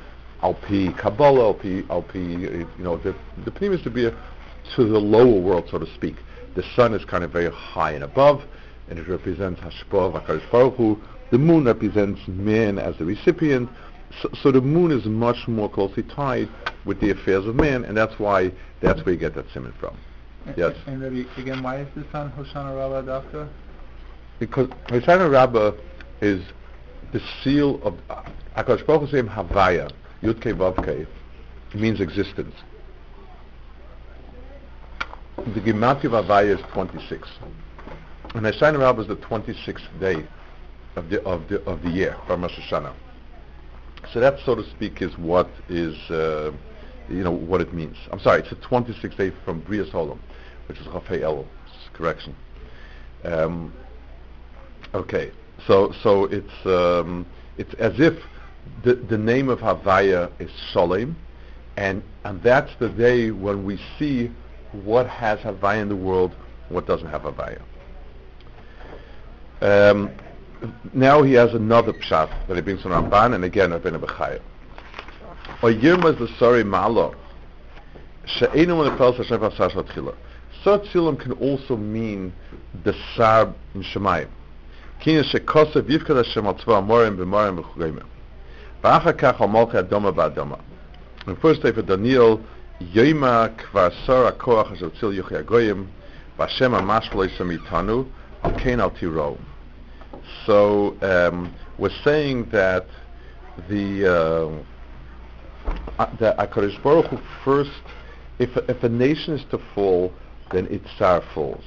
LP 0.42 0.94
Kabbalah, 0.94 1.48
LP, 1.48 1.84
LP, 1.90 2.20
you 2.20 2.68
know, 2.78 2.98
the, 2.98 3.14
the 3.44 3.52
Pnimis 3.52 3.84
to 3.84 3.90
be 3.90 4.06
a, 4.06 4.12
to 4.76 4.86
the 4.86 5.00
lower 5.00 5.40
world, 5.40 5.68
so 5.70 5.78
to 5.78 5.94
speak. 5.96 6.16
The 6.56 6.64
sun 6.76 6.94
is 6.94 7.04
kind 7.06 7.24
of 7.24 7.32
very 7.32 7.52
high 7.52 7.92
and 7.92 8.04
above, 8.04 8.44
and 8.90 8.98
it 8.98 9.08
represents 9.08 9.60
Hashpah 9.62 10.16
of 10.16 10.52
Baruch. 10.52 11.00
The 11.32 11.38
moon 11.38 11.66
represents 11.66 12.28
man 12.28 12.80
as 12.80 12.98
the 12.98 13.06
recipient. 13.06 13.70
So, 14.22 14.30
so, 14.42 14.52
the 14.52 14.62
moon 14.62 14.92
is 14.92 15.06
much 15.06 15.48
more 15.48 15.70
closely 15.70 16.02
tied 16.04 16.50
with 16.86 17.00
the 17.00 17.12
affairs 17.12 17.46
of 17.46 17.56
man, 17.56 17.86
and 17.86 17.96
that's 17.96 18.18
why 18.18 18.52
that's 18.82 19.06
where 19.06 19.14
you 19.14 19.20
get 19.20 19.36
that 19.36 19.46
simon 19.54 19.74
from. 19.80 19.96
Yes. 20.58 20.76
And 20.88 21.00
maybe 21.00 21.28
again, 21.38 21.62
why 21.62 21.82
is 21.82 21.88
the 21.96 22.04
sun 22.12 22.32
Hoshana 22.32 22.76
Rabbah, 22.76 23.02
doctor? 23.02 23.48
Because 24.40 24.68
Hoshana 24.88 25.32
Rabbah 25.32 25.74
is 26.22 26.44
the 27.12 27.22
seal 27.44 27.80
of 27.84 27.96
Akash 28.56 28.86
Baruch 28.88 29.10
Hu 29.10 29.24
Havaya, 29.24 29.92
Yud 30.24 30.42
Kei 30.42 30.54
Vav 30.54 31.08
means 31.76 32.02
existence. 32.02 32.56
The 35.38 35.62
Gematria 35.62 36.06
of 36.06 36.26
Havaya 36.26 36.58
is 36.58 36.66
26. 36.74 37.28
And 38.34 38.46
Hoshana 38.46 38.80
Rabbah 38.80 39.02
is 39.02 39.08
the 39.08 39.18
26th 39.18 40.00
day 40.00 40.26
of 40.96 41.10
the 41.10 41.22
of 41.24 41.48
the 41.48 41.64
of 41.66 41.82
the 41.82 41.90
year, 41.90 42.16
from 42.28 42.42
Rosh 42.42 42.58
Hashanah. 42.60 42.94
So 44.14 44.20
that, 44.20 44.40
so 44.46 44.56
to 44.56 44.70
speak, 44.72 45.02
is 45.02 45.18
what 45.18 45.50
is. 45.70 45.96
Uh, 46.10 46.52
you 47.10 47.24
know 47.24 47.32
what 47.32 47.62
it 47.62 47.74
means. 47.74 47.98
I'm 48.12 48.20
sorry, 48.20 48.42
it's 48.42 48.52
a 48.52 48.56
26th 48.56 49.18
day 49.18 49.32
from 49.44 49.62
Brias 49.64 49.90
Holom, 49.92 50.20
which 50.68 50.80
is 50.80 50.88
Chafei 50.88 51.46
correction. 51.94 52.36
Um, 53.26 53.74
okay, 54.94 55.32
so 55.68 55.94
so 56.04 56.26
it's 56.26 56.66
um, 56.66 57.26
it's 57.58 57.74
as 57.76 58.00
if 58.00 58.14
the 58.84 58.96
the 58.96 59.18
name 59.18 59.50
of 59.50 59.60
Havaya 59.60 60.32
is 60.40 60.52
Sholem, 60.74 61.16
and 61.78 62.04
and 62.24 62.42
that's 62.44 62.72
the 62.80 62.90
day 62.90 63.32
when 63.32 63.66
we 63.66 63.80
see 63.98 64.32
what 64.72 65.08
has 65.08 65.40
Havaya 65.40 65.82
in 65.82 65.90
the 65.90 65.96
world, 65.96 66.36
what 66.70 66.86
doesn't 66.86 67.10
have 67.10 67.24
Havaya. 67.24 67.62
Um, 69.62 70.12
now 70.94 71.24
he 71.24 71.34
has 71.34 71.54
another 71.54 71.94
pshat 71.94 72.48
that 72.48 72.56
he 72.56 72.62
brings 72.62 72.82
from 72.82 72.92
Ramban, 72.92 73.36
and 73.36 73.44
again 73.44 73.72
Rabbeinu 73.72 74.00
Bechaya. 74.00 74.42
Or 75.62 75.72
Yirma 75.72 76.14
is 76.14 76.20
the 76.20 76.28
sorry 76.38 76.64
malo. 76.64 77.16
She'enu 78.26 78.78
when 78.78 78.94
it 78.94 78.98
tells 78.98 79.18
Hashem 79.18 79.40
Pasar 79.40 79.72
Shatchila. 79.72 80.16
Sot 80.64 80.84
Silam 80.86 81.20
can 81.20 81.32
also 81.34 81.76
mean 81.76 82.34
the 82.84 82.94
Sar 83.16 83.54
in 83.74 83.84
Shemayim. 83.84 84.30
Kina 85.00 85.24
shekosev 85.24 85.84
yivkad 85.84 86.18
Hashem 86.18 86.46
al 86.46 86.56
tzva 86.56 86.82
amorim 86.82 87.18
b'morim 87.18 87.64
b'chugayim. 87.64 88.04
V'achar 88.84 89.14
kach 89.14 89.38
adoma 89.38 90.14
ba'adoma. 90.14 90.60
In 91.28 91.36
first 91.38 91.64
day 91.64 91.72
for 91.72 91.82
Daniel, 91.82 92.42
Yoima 92.82 93.56
kvar 93.58 93.92
sor 94.06 94.26
ha-koach 94.26 94.72
asher 94.74 94.90
tzil 94.90 95.22
yuchi 95.22 95.44
agoyim, 95.44 95.88
v'Hashem 96.38 96.78
amash 96.78 97.10
v'lo 97.10 97.28
yisam 97.28 97.58
itanu, 97.58 98.08
al 98.44 98.52
kein 98.60 98.80
al 98.80 98.92
tiro. 98.92 99.38
So 100.46 100.96
um, 101.02 101.54
we're 101.78 101.90
saying 102.04 102.50
that 102.52 102.86
the 103.70 104.06
uh, 104.06 104.50
uh 106.00 106.16
the 106.18 106.36
Akadosh 106.38 106.82
Baruch 106.82 107.08
Hu 107.08 107.18
first, 107.44 107.84
if 108.40 108.56
if 108.70 108.84
a 108.84 108.90
nation 108.90 109.34
is 109.34 109.44
to 109.52 109.58
fall, 109.74 110.14
then 110.52 110.68
Itzar 110.68 111.24
falls. 111.34 111.64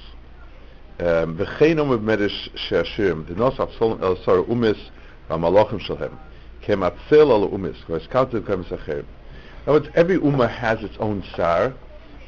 Um, 0.99 1.37
now, 1.37 1.45
uh, 9.73 9.73
words, 9.73 9.89
every 9.95 10.19
ummah 10.19 10.51
has 10.51 10.83
its 10.83 10.97
own 10.99 11.23
sar, 11.35 11.75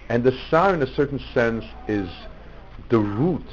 and 0.09 0.25
the 0.25 0.33
sar, 0.51 0.75
in 0.75 0.83
a 0.83 0.95
certain 0.95 1.21
sense, 1.33 1.65
is 1.89 2.09
the 2.89 2.99
root 2.99 3.47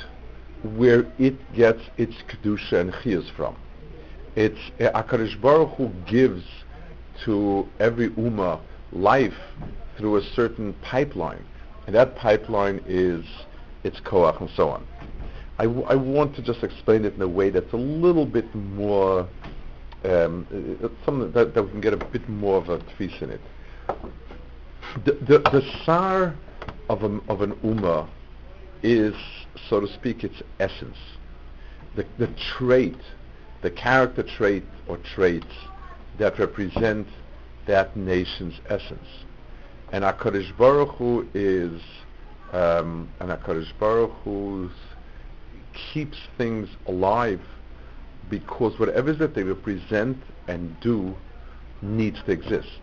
where 0.63 1.05
it 1.17 1.53
gets 1.53 1.81
its 1.97 2.15
kedusha 2.27 2.73
and 2.73 2.93
chiyas 2.93 3.29
from. 3.31 3.55
It's 4.35 4.59
uh, 4.79 5.01
Akadosh 5.01 5.39
Baruch 5.41 5.75
Hu 5.75 5.89
gives 6.07 6.43
to 7.25 7.67
every 7.79 8.09
ummah 8.11 8.59
life 8.91 9.37
through 9.97 10.17
a 10.17 10.21
certain 10.21 10.73
pipeline. 10.81 11.43
And 11.85 11.95
that 11.95 12.15
pipeline 12.15 12.81
is 12.87 13.25
its 13.83 13.99
koach 13.99 14.39
and 14.39 14.49
so 14.55 14.69
on. 14.69 14.87
I, 15.57 15.65
w- 15.65 15.85
I 15.85 15.95
want 15.95 16.35
to 16.35 16.41
just 16.41 16.63
explain 16.63 17.05
it 17.05 17.15
in 17.15 17.21
a 17.21 17.27
way 17.27 17.49
that's 17.49 17.73
a 17.73 17.77
little 17.77 18.25
bit 18.25 18.53
more, 18.55 19.27
um, 20.05 20.47
something 21.05 21.31
that, 21.33 21.53
that 21.53 21.63
we 21.63 21.69
can 21.69 21.81
get 21.81 21.93
a 21.93 21.97
bit 21.97 22.27
more 22.29 22.57
of 22.57 22.69
a 22.69 22.79
tfis 22.79 23.21
in 23.21 23.31
it. 23.31 23.41
The, 25.05 25.13
the, 25.13 25.39
the 25.39 25.71
sar 25.85 26.35
of, 26.89 27.03
a, 27.03 27.19
of 27.29 27.41
an 27.41 27.53
ummah 27.63 28.07
is, 28.83 29.15
so 29.69 29.79
to 29.79 29.87
speak, 29.87 30.23
its 30.23 30.41
essence. 30.59 30.97
The, 31.95 32.05
the 32.17 32.27
trait, 32.57 32.97
the 33.61 33.71
character 33.71 34.23
trait 34.23 34.63
or 34.87 34.97
traits 34.97 35.53
that 36.17 36.39
represent 36.39 37.07
that 37.67 37.95
nation's 37.95 38.59
essence. 38.69 39.07
And 39.91 40.03
HaKadosh 40.03 40.57
Baruch 40.57 40.95
Hu 40.95 41.27
is, 41.33 41.81
um, 42.53 43.09
and 43.19 43.29
HaKadosh 43.29 43.77
Baruch 43.79 44.11
Hu 44.23 44.69
keeps 45.93 46.17
things 46.37 46.69
alive 46.87 47.41
because 48.29 48.79
whatever 48.79 49.11
is 49.11 49.17
that 49.19 49.35
they 49.35 49.43
represent 49.43 50.17
and 50.47 50.79
do 50.79 51.15
needs 51.81 52.21
to 52.23 52.31
exist. 52.31 52.79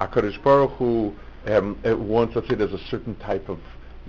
HaKadosh 0.00 0.42
Baruch 0.42 0.72
Hu 0.72 1.14
um, 1.46 1.78
wants, 1.84 2.34
let's 2.36 2.48
say, 2.48 2.54
there's 2.54 2.72
a 2.72 2.86
certain 2.90 3.14
type 3.16 3.48
of 3.48 3.58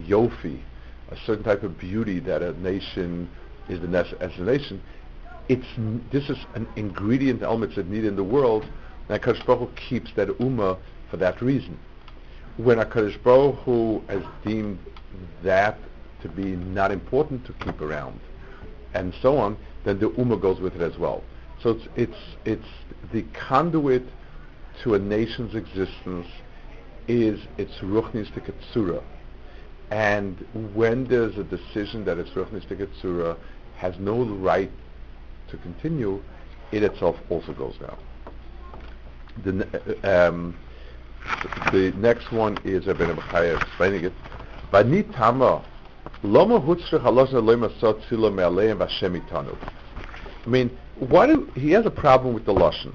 yofi, 0.01 0.61
a 1.11 1.17
certain 1.25 1.43
type 1.43 1.63
of 1.63 1.77
beauty 1.77 2.19
that 2.19 2.41
a 2.41 2.59
nation 2.61 3.29
is 3.69 3.79
the 3.79 4.17
as 4.19 4.31
a 4.37 4.41
nation 4.41 4.81
it's 5.51 5.67
this 6.11 6.29
is 6.29 6.37
an 6.55 6.65
ingredient 6.77 7.43
element 7.43 7.75
that's 7.75 7.87
needed 7.87 8.07
in 8.07 8.15
the 8.15 8.23
world, 8.23 8.65
and 9.09 9.21
HaKadosh 9.21 9.45
Baruch 9.45 9.69
Hu 9.69 9.75
keeps 9.75 10.13
that 10.13 10.29
ummah 10.39 10.77
for 11.09 11.17
that 11.17 11.41
reason. 11.41 11.77
When 12.55 12.77
HaKadosh 12.77 13.21
Baruch 13.21 13.55
Hu 13.65 14.01
has 14.07 14.23
deemed 14.45 14.79
that 15.43 15.77
to 16.21 16.29
be 16.29 16.55
not 16.55 16.91
important 16.91 17.45
to 17.47 17.53
keep 17.65 17.81
around, 17.81 18.19
and 18.93 19.13
so 19.21 19.37
on, 19.37 19.57
then 19.83 19.99
the 19.99 20.09
ummah 20.11 20.41
goes 20.41 20.61
with 20.61 20.75
it 20.75 20.81
as 20.81 20.97
well. 20.97 21.21
So 21.61 21.71
it's 21.71 21.87
it's 21.95 22.35
it's 22.45 23.11
the 23.11 23.23
conduit 23.33 24.03
to 24.83 24.93
a 24.93 24.99
nation's 24.99 25.53
existence 25.53 26.27
is 27.09 27.41
its 27.57 27.73
ruchnistic 27.81 28.53
tzura. 28.73 29.03
And 29.91 30.45
when 30.73 31.05
there's 31.05 31.37
a 31.37 31.43
decision 31.43 32.05
that 32.05 32.17
its 32.17 32.29
ruchnistic 32.31 32.87
tzura 33.01 33.37
has 33.75 33.93
no 33.99 34.23
right 34.23 34.71
to 35.49 35.57
continue, 35.57 36.23
it 36.71 36.81
itself 36.81 37.17
also 37.29 37.53
goes 37.53 37.75
down. 37.77 37.97
The, 39.43 40.25
um, 40.31 40.55
the 41.71 41.91
next 41.97 42.31
one 42.31 42.59
is 42.63 42.87
Rabbi 42.87 43.03
Bechaya 43.05 43.61
explaining 43.61 44.05
it. 44.05 44.13
Vani 44.71 45.13
tama 45.15 45.65
loma 46.23 46.61
hutzrich 46.61 47.03
tzila 47.03 48.33
me'aleim 48.33 48.77
v'Hashem 48.77 49.21
itanu. 49.21 49.57
I 50.45 50.49
mean, 50.49 50.77
why 50.95 51.27
do, 51.27 51.51
he 51.55 51.71
has 51.71 51.85
a 51.85 51.91
problem 51.91 52.33
with 52.33 52.45
the 52.45 52.53
lashon. 52.53 52.93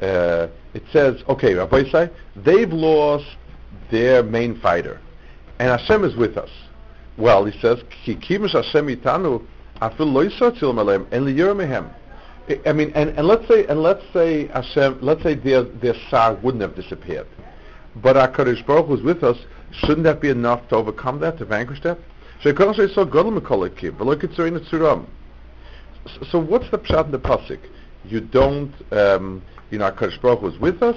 Uh, 0.00 0.48
it 0.74 0.82
says, 0.92 1.22
okay, 1.28 1.54
Rabbi 1.54 2.08
they've 2.36 2.72
lost 2.72 3.36
their 3.90 4.22
main 4.22 4.58
fighter, 4.60 5.00
and 5.58 5.68
Hashem 5.80 6.04
is 6.04 6.16
with 6.16 6.36
us. 6.36 6.50
Well, 7.16 7.44
he 7.44 7.58
says, 7.60 7.82
Ki 8.04 8.14
Hashem 8.14 8.88
itanu, 8.88 9.42
afil 9.80 10.12
lo 10.12 10.28
yisotzil 10.28 10.74
malem 10.74 11.06
en 11.12 11.24
liyiremehem. 11.24 11.90
I- 12.48 12.60
I 12.66 12.72
mean, 12.72 12.92
and, 12.94 13.10
and 13.10 13.26
let's 13.26 13.48
say, 13.48 13.66
and 13.66 13.82
let's 13.82 14.04
say 14.12 14.46
Hashem, 14.48 14.98
let's 15.00 15.22
say 15.22 15.34
their 15.34 15.62
their 15.62 15.94
sar 16.10 16.34
wouldn't 16.34 16.62
have 16.62 16.76
disappeared, 16.76 17.26
but 17.96 18.16
our 18.16 18.28
Kadosh 18.28 18.64
Baruch 18.66 18.88
was 18.88 19.02
with 19.02 19.24
us. 19.24 19.38
Shouldn't 19.72 20.04
that 20.04 20.20
be 20.20 20.28
enough 20.28 20.68
to 20.68 20.76
overcome 20.76 21.18
that, 21.20 21.38
to 21.38 21.44
vanquish 21.44 21.80
that? 21.82 21.98
So. 22.42 22.52
So 26.30 26.38
what's 26.38 26.70
the 26.70 26.78
pshat 26.78 27.06
in 27.06 27.10
the 27.10 27.18
pasuk? 27.18 27.58
You 28.04 28.20
don't, 28.20 28.72
um, 28.92 29.42
you 29.70 29.78
know, 29.78 29.86
our 29.86 29.92
Kadosh 29.92 30.20
Baruch 30.20 30.42
was 30.42 30.58
with 30.58 30.82
us, 30.82 30.96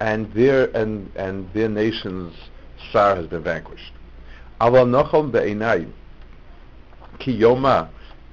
and 0.00 0.32
their 0.34 0.66
and 0.76 1.10
and 1.16 1.52
their 1.52 1.68
nation's 1.68 2.34
sar 2.92 3.16
has 3.16 3.26
been 3.26 3.42
vanquished. 3.42 3.92
Aval 4.60 4.86
nochal 4.88 5.30
be'einayim 5.30 5.90
ki 7.18 7.38
yoma 7.40 7.88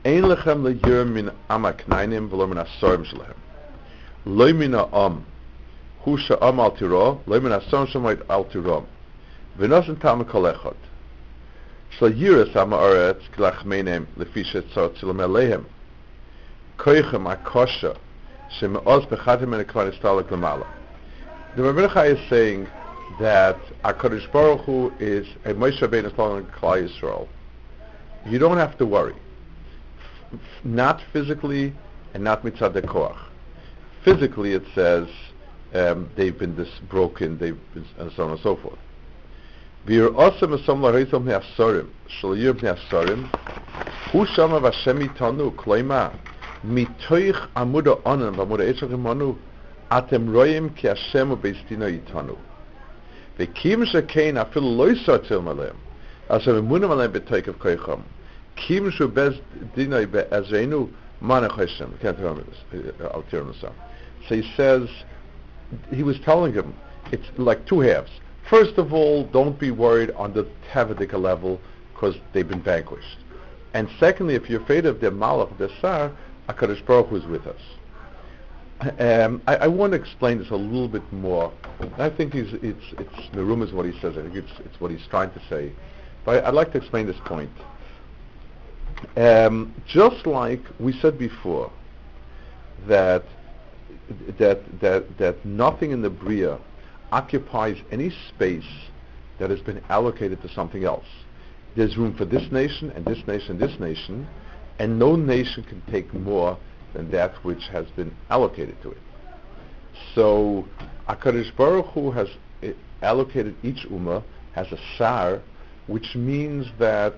ein 0.06 0.24
lechem 0.24 0.64
leyir 0.64 1.06
min 1.06 1.32
am 1.50 1.64
aknainim 1.64 2.30
v'lo 2.30 2.48
min 2.48 2.58
asorim 2.58 3.06
shlehem. 3.06 3.38
Lo 4.26 4.54
min 4.54 4.74
ha'am 4.74 5.26
hu 6.02 6.18
sha'am 6.18 6.60
al 6.60 6.72
tiro, 6.72 7.22
lo 7.28 7.40
min 7.40 7.52
asorim 7.52 7.88
shemoit 7.88 8.22
al 8.30 8.46
tiro. 8.46 8.86
V'nosen 9.60 10.00
tam 10.00 10.24
kol 10.26 10.44
echad. 10.44 10.76
Shal 11.98 12.12
yiras 12.12 12.56
am 12.56 12.72
ha'aretz 12.72 13.24
k'lachmeinem 13.36 14.06
lefi 14.18 14.44
shetzot 14.44 14.98
shilom 14.98 15.22
alehem. 15.22 15.66
Koichem 16.78 17.26
akosha 17.34 17.96
sheme'oz 18.60 19.06
bechatim 19.06 19.50
min 19.50 19.64
akvar 19.64 19.92
istalak 19.92 20.30
lamala. 20.30 20.68
The 21.56 21.62
Rebbe 21.62 21.86
is 22.08 22.30
saying 22.30 22.68
that 23.20 23.60
HaKadosh 23.84 24.32
Baruch 24.32 24.62
Hu 24.62 24.94
is 25.00 25.28
a 25.46 25.54
Moshe 25.54 25.80
Rabbeinu 25.80 26.12
Klal 26.12 26.88
Yisrael. 26.88 27.28
You 28.26 28.40
don't 28.40 28.58
have 28.58 28.78
to 28.78 28.86
worry. 28.86 29.16
F- 30.34 30.40
Not 30.64 31.02
physically 31.12 31.74
and 32.14 32.24
not 32.24 32.44
mitzad 32.44 32.74
koach. 32.86 33.18
Physically, 34.04 34.54
it 34.54 34.64
says 34.74 35.08
um, 35.74 36.10
they've 36.16 36.38
been 36.38 36.56
dis- 36.56 36.80
broken, 36.90 37.38
they've 37.38 37.58
been, 37.74 37.86
and 37.98 38.12
so 38.14 38.24
on 38.24 38.32
and 38.32 38.40
so 38.40 38.56
forth. 38.56 38.80
Hu 39.86 39.96
shama 44.26 44.60
v'Hashem 44.60 45.08
itanu, 45.08 45.54
kloima, 45.56 46.14
mitoich 46.66 47.48
amuda 47.56 48.02
onan 48.06 48.36
v'amuda 48.36 48.64
etzach 48.74 48.92
imanu, 48.92 49.38
atem 49.92 50.30
royim 50.30 50.76
ki 50.76 50.88
Hashem 50.88 51.32
u'beistino 51.32 51.90
itanu. 52.02 52.38
B'toik 57.10 57.48
of 57.48 57.56
koicham, 57.60 58.04
kim 58.56 58.92
shu 58.92 59.08
bez 59.08 59.36
dinoi 59.76 60.12
be'ezreinu 60.12 60.90
manach 61.22 61.58
Hashem. 61.58 61.98
Can't 62.02 62.18
remember 62.20 62.44
this. 62.44 62.96
uh, 63.02 63.08
I'll 63.08 63.24
tear 63.24 63.44
this. 63.44 63.58
So 63.62 64.36
he 64.36 64.44
says, 64.56 64.88
he 65.94 66.04
was 66.04 66.20
telling 66.20 66.54
him, 66.54 66.74
it's 67.12 67.26
like 67.38 67.66
two 67.66 67.80
halves. 67.80 68.12
First 68.50 68.78
of 68.78 68.94
all, 68.94 69.24
don't 69.26 69.60
be 69.60 69.72
worried 69.72 70.12
on 70.12 70.34
the 70.34 70.48
Tavadika 70.72 71.20
level 71.20 71.60
because 71.94 72.16
they've 72.34 72.48
been 72.48 72.62
vanquished. 72.62 73.18
And 73.74 73.90
secondly, 74.00 74.36
if 74.36 74.50
you're 74.50 74.62
afraid 74.62 74.86
of 74.86 75.00
their 75.02 75.12
malach, 75.12 75.58
their 75.58 75.70
sar, 75.82 76.12
HaKadosh 76.50 76.86
Baruch 76.86 77.08
Hu 77.08 77.16
is 77.16 77.26
with 77.26 77.48
us. 77.48 77.62
Um, 79.00 79.42
I, 79.48 79.56
I 79.56 79.68
want 79.68 79.94
to 79.94 80.00
explain 80.00 80.40
this 80.40 80.50
a 80.50 80.56
little 80.56 80.88
bit 80.88 81.12
more. 81.14 81.54
I 81.98 82.10
think 82.10 82.36
it's, 82.36 82.52
it's, 82.62 83.30
the 83.34 83.44
room 83.44 83.62
is 83.62 83.72
what 83.72 83.86
he 83.86 83.98
says. 84.00 84.18
I 84.18 84.24
think 84.24 84.36
it's, 84.36 84.52
it's 84.60 84.80
what 84.80 84.92
he's 84.92 85.06
trying 85.08 85.32
to 85.32 85.42
say. 85.50 85.72
But 86.26 86.44
I'd 86.44 86.54
like 86.54 86.72
to 86.74 86.78
explain 86.78 87.06
this 87.06 87.20
point. 87.26 87.52
Um, 89.16 89.74
just 89.86 90.26
like 90.26 90.62
we 90.80 90.94
said 90.94 91.18
before, 91.18 91.72
that 92.88 93.24
that 94.38 94.80
that 94.82 95.18
that 95.18 95.46
nothing 95.46 95.92
in 95.92 96.02
the 96.02 96.10
bria 96.10 96.58
occupies 97.12 97.78
any 97.92 98.12
space 98.30 98.64
that 99.40 99.50
has 99.50 99.62
been 99.62 99.82
allocated 99.90 100.42
to 100.42 100.50
something 100.50 100.84
else. 100.84 101.06
There's 101.76 101.98
room 101.98 102.16
for 102.16 102.26
this 102.26 102.52
nation 102.52 102.92
and 102.92 103.06
this 103.06 103.26
nation 103.28 103.52
and 103.52 103.60
this 103.60 103.80
nation, 103.80 104.28
and 104.80 104.98
no 104.98 105.16
nation 105.16 105.64
can 105.64 105.82
take 105.92 106.14
more 106.14 106.58
than 106.94 107.10
that 107.12 107.36
which 107.44 107.68
has 107.72 107.86
been 107.92 108.16
allocated 108.30 108.82
to 108.84 108.92
it. 108.92 108.98
So, 110.16 110.68
Akadosh 111.08 111.56
Baruch 111.56 111.88
Hu 111.88 112.12
has 112.12 112.28
uh, 112.64 112.68
allocated 113.02 113.56
each 113.64 113.86
ummah 113.90 114.24
has 114.54 114.72
a 114.72 114.78
sar, 114.98 115.42
which 115.88 116.16
means 116.16 116.68
that 116.80 117.16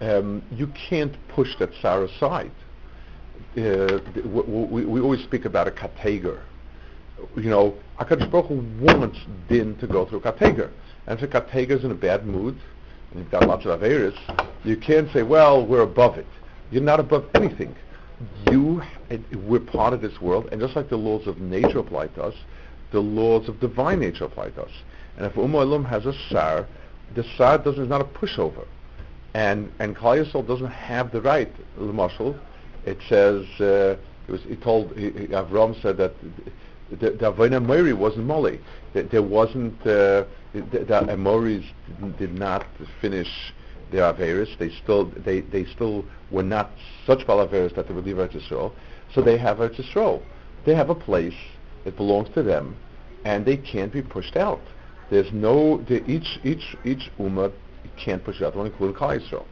um, 0.00 0.42
you 0.50 0.66
can't 0.88 1.14
push 1.28 1.56
that 1.58 1.70
sar 1.80 2.04
aside. 2.04 2.50
Uh, 3.56 3.62
w- 3.96 4.42
w- 4.42 4.66
we, 4.66 4.84
we 4.84 5.00
always 5.00 5.22
speak 5.22 5.44
about 5.44 5.66
a 5.66 5.70
kateger. 5.70 6.42
You 7.36 7.48
know, 7.48 7.74
Akadosh 7.98 8.30
Baruch 8.30 8.48
Hu 8.48 8.64
wants 8.80 9.18
din 9.48 9.76
to 9.78 9.86
go 9.86 10.04
through 10.04 10.20
kateger. 10.20 10.70
And 11.06 11.18
if 11.18 11.22
a 11.22 11.40
kateger 11.40 11.78
is 11.78 11.84
in 11.84 11.90
a 11.92 11.94
bad 11.94 12.26
mood, 12.26 12.58
and 13.10 13.20
you've 13.20 13.30
got 13.30 13.46
lots 13.46 13.64
of 13.64 13.80
averis, 13.80 14.16
you 14.64 14.76
can't 14.76 15.10
say, 15.12 15.22
well, 15.22 15.64
we're 15.64 15.82
above 15.82 16.18
it. 16.18 16.26
You're 16.70 16.82
not 16.82 17.00
above 17.00 17.26
anything. 17.34 17.74
You, 18.50 18.82
we're 19.44 19.60
part 19.60 19.92
of 19.92 20.00
this 20.00 20.20
world, 20.20 20.48
and 20.50 20.60
just 20.60 20.74
like 20.74 20.88
the 20.88 20.96
laws 20.96 21.26
of 21.26 21.38
nature 21.38 21.78
apply 21.78 22.08
to 22.08 22.22
us, 22.24 22.34
the 22.90 23.00
laws 23.00 23.48
of 23.48 23.60
divine 23.60 24.00
nature 24.00 24.24
apply 24.24 24.50
to 24.50 24.62
us. 24.62 24.70
And 25.16 25.26
if 25.26 25.34
Olam 25.34 25.84
has 25.86 26.06
a 26.06 26.14
sar, 26.30 26.66
the 27.14 27.24
sar 27.36 27.58
doesn't, 27.58 27.82
is 27.82 27.88
not 27.88 28.00
a 28.00 28.04
pushover. 28.04 28.66
And, 29.34 29.70
and 29.78 29.94
Yisrael 29.94 30.46
doesn't 30.46 30.70
have 30.70 31.12
the 31.12 31.20
right, 31.20 31.52
L'mashal, 31.76 32.38
it 32.86 32.98
says, 33.08 33.44
uh, 33.60 33.96
it 34.28 34.32
was, 34.32 34.42
he 34.44 34.56
told, 34.56 34.96
he, 34.96 35.10
Avram 35.10 35.80
said 35.82 35.98
that 35.98 36.14
the, 36.90 37.10
the 37.10 37.32
Avona 37.32 37.62
Mori 37.62 37.92
wasn't 37.92 38.26
Molly. 38.26 38.60
That 38.94 39.10
there 39.10 39.22
wasn't, 39.22 39.78
uh, 39.82 40.24
the, 40.54 40.62
the 40.70 41.12
Amoris 41.12 41.66
did 42.18 42.32
not 42.32 42.64
finish 43.00 43.52
their 43.90 44.12
Averis. 44.12 44.56
They 44.58 44.70
still, 44.70 45.06
they, 45.06 45.40
they 45.40 45.64
still 45.64 46.04
were 46.30 46.42
not 46.42 46.70
such 47.06 47.26
Balaveris 47.26 47.74
that 47.76 47.88
they 47.88 47.94
would 47.94 48.04
leave 48.04 48.16
Eretz 48.16 48.40
Yisrael. 48.40 48.72
So 49.14 49.22
they 49.22 49.38
have 49.38 49.58
Eretz 49.58 49.80
Yisrael. 49.80 50.22
They 50.64 50.74
have 50.74 50.90
a 50.90 50.94
place 50.94 51.34
that 51.84 51.96
belongs 51.96 52.28
to 52.34 52.42
them, 52.42 52.76
and 53.24 53.44
they 53.44 53.56
can't 53.56 53.92
be 53.92 54.02
pushed 54.02 54.36
out. 54.36 54.60
There's 55.10 55.32
no, 55.32 55.78
the, 55.88 56.04
each, 56.10 56.38
each, 56.42 56.76
each 56.84 57.10
Ummah 57.18 57.52
can't 57.96 58.24
push 58.24 58.42
out, 58.42 58.54
including 58.56 58.96
Klal 58.96 59.20
Yisrael. 59.20 59.44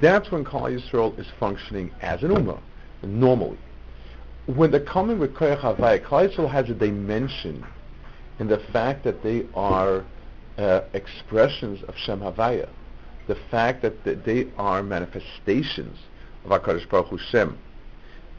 That's 0.00 0.30
when 0.30 0.44
Klal 0.44 0.76
Yisrael 0.76 1.18
is 1.18 1.26
functioning 1.38 1.90
as 2.00 2.22
an 2.22 2.30
Ummah, 2.30 2.60
normally. 3.02 3.58
When 4.46 4.70
they're 4.70 4.80
coming 4.84 5.18
with 5.18 5.34
Koyach 5.34 5.60
Havai, 5.60 6.04
Klal 6.04 6.28
Yisrael 6.28 6.50
has 6.50 6.68
a 6.70 6.74
dimension 6.74 7.64
in 8.38 8.48
the 8.48 8.58
fact 8.72 9.04
that 9.04 9.22
they 9.22 9.46
are 9.54 10.04
uh, 10.56 10.80
expressions 10.92 11.82
of 11.84 11.94
Shem 11.96 12.20
Havaya, 12.20 12.68
the 13.28 13.36
fact 13.50 13.82
that 13.82 14.02
th- 14.04 14.18
they 14.24 14.48
are 14.58 14.82
manifestations 14.82 15.98
of 16.44 16.50
HaKadosh 16.50 16.88
Baruch 16.88 17.08
Hu 17.08 17.18
Shem. 17.18 17.56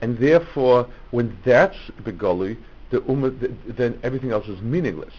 And 0.01 0.17
therefore, 0.17 0.89
when 1.11 1.37
that's 1.45 1.77
Begoli, 2.01 2.57
the 2.89 2.99
Ummah, 3.01 3.39
th- 3.39 3.51
then 3.77 3.99
everything 4.03 4.31
else 4.31 4.47
is 4.47 4.61
meaningless. 4.61 5.13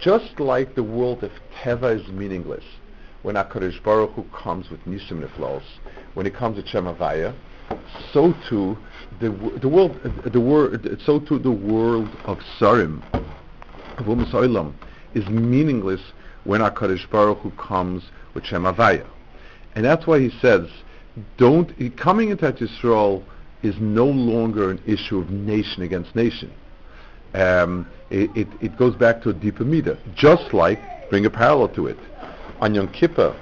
Just 0.00 0.40
like 0.40 0.74
the 0.74 0.82
world 0.82 1.22
of 1.22 1.30
Teva 1.54 1.98
is 1.98 2.06
meaningless, 2.08 2.64
when 3.22 3.36
HaKadosh 3.36 3.82
Baruch 3.82 4.12
Hu 4.12 4.24
comes 4.34 4.68
with 4.68 4.84
Nisim 4.84 5.26
Niflos, 5.26 5.62
when 6.14 6.26
he 6.26 6.32
comes 6.32 6.56
with 6.56 6.68
Shem 6.68 6.84
Havaya, 6.84 7.34
so 8.12 8.34
too 8.48 8.76
the 9.20 9.30
the 9.60 9.68
world 9.68 9.98
the 10.24 10.40
word 10.40 11.00
so 11.06 11.20
too 11.20 11.38
the 11.38 11.50
world 11.50 12.08
of 12.24 12.38
Sarim 12.58 13.02
of 13.98 14.06
Umas 14.06 14.30
Olam 14.32 14.74
is 15.14 15.26
meaningless 15.28 16.00
when 16.44 16.60
HaKadosh 16.60 17.08
Baruch 17.08 17.38
Hu 17.38 17.50
comes 17.52 18.02
with 18.34 18.44
Shem 18.44 18.64
Havaya. 18.64 19.06
And 19.74 19.84
that's 19.84 20.06
why 20.06 20.20
he 20.20 20.30
says, 20.40 20.68
don't, 21.36 21.72
coming 21.96 22.30
into 22.30 22.50
Yisrael 22.50 23.22
is 23.62 23.74
no 23.80 24.06
longer 24.06 24.70
an 24.70 24.80
issue 24.86 25.18
of 25.18 25.30
nation 25.30 25.82
against 25.82 26.14
nation. 26.14 26.52
Um, 27.34 27.88
it, 28.10 28.36
it, 28.36 28.48
it 28.60 28.76
goes 28.76 28.94
back 28.94 29.22
to 29.22 29.30
a 29.30 29.32
deeper 29.32 29.64
midah, 29.64 29.98
just 30.14 30.52
like, 30.52 30.78
bring 31.08 31.24
a 31.26 31.30
parallel 31.30 31.68
to 31.70 31.86
it. 31.86 31.98
On 32.60 32.74
Yom 32.74 32.88
Kippur, 32.88 33.34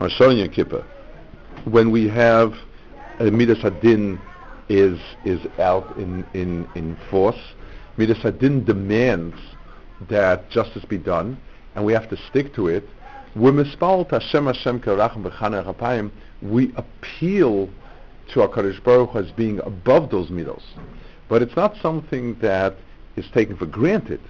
on 0.00 0.08
Shon 0.10 0.36
Yom 0.36 0.48
Kippur, 0.48 0.84
when 1.64 1.90
we 1.90 2.08
have 2.08 2.54
uh, 3.18 3.24
Midas 3.24 3.58
Hadin 3.58 4.18
is 4.68 4.98
is 5.24 5.40
out 5.58 5.96
in, 5.96 6.24
in, 6.34 6.66
in 6.74 6.96
force, 7.10 7.40
Midas 7.96 8.18
Hadin 8.18 8.64
demands 8.64 9.36
that 10.08 10.48
justice 10.50 10.84
be 10.84 10.98
done, 10.98 11.36
and 11.74 11.84
we 11.84 11.92
have 11.92 12.08
to 12.10 12.16
stick 12.28 12.54
to 12.54 12.68
it. 12.68 12.88
Chapayim. 15.64 16.10
We 16.42 16.72
appeal 16.76 17.68
to 18.32 18.40
HaKadosh 18.40 18.82
Baruch 18.84 19.10
Hu 19.10 19.18
as 19.18 19.32
being 19.32 19.58
above 19.60 20.10
those 20.10 20.30
midos. 20.30 20.62
But 21.28 21.42
it's 21.42 21.56
not 21.56 21.76
something 21.82 22.38
that 22.40 22.76
is 23.16 23.26
taken 23.34 23.56
for 23.56 23.66
granted. 23.66 24.20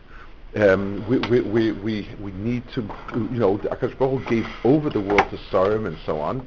Um, 0.57 1.05
we, 1.09 1.19
we, 1.29 1.41
we, 1.41 1.73
we, 1.73 2.09
we 2.21 2.33
need 2.33 2.63
to, 2.75 2.83
you 3.15 3.39
know, 3.39 3.59
HaKadosh 3.59 3.99
Baruch 3.99 4.23
Hu 4.23 4.31
gave 4.31 4.47
over 4.65 4.89
the 4.89 5.01
world 5.01 5.29
to 5.31 5.37
Sarim 5.53 5.87
and 5.87 5.99
so 6.07 6.19
on. 6.19 6.47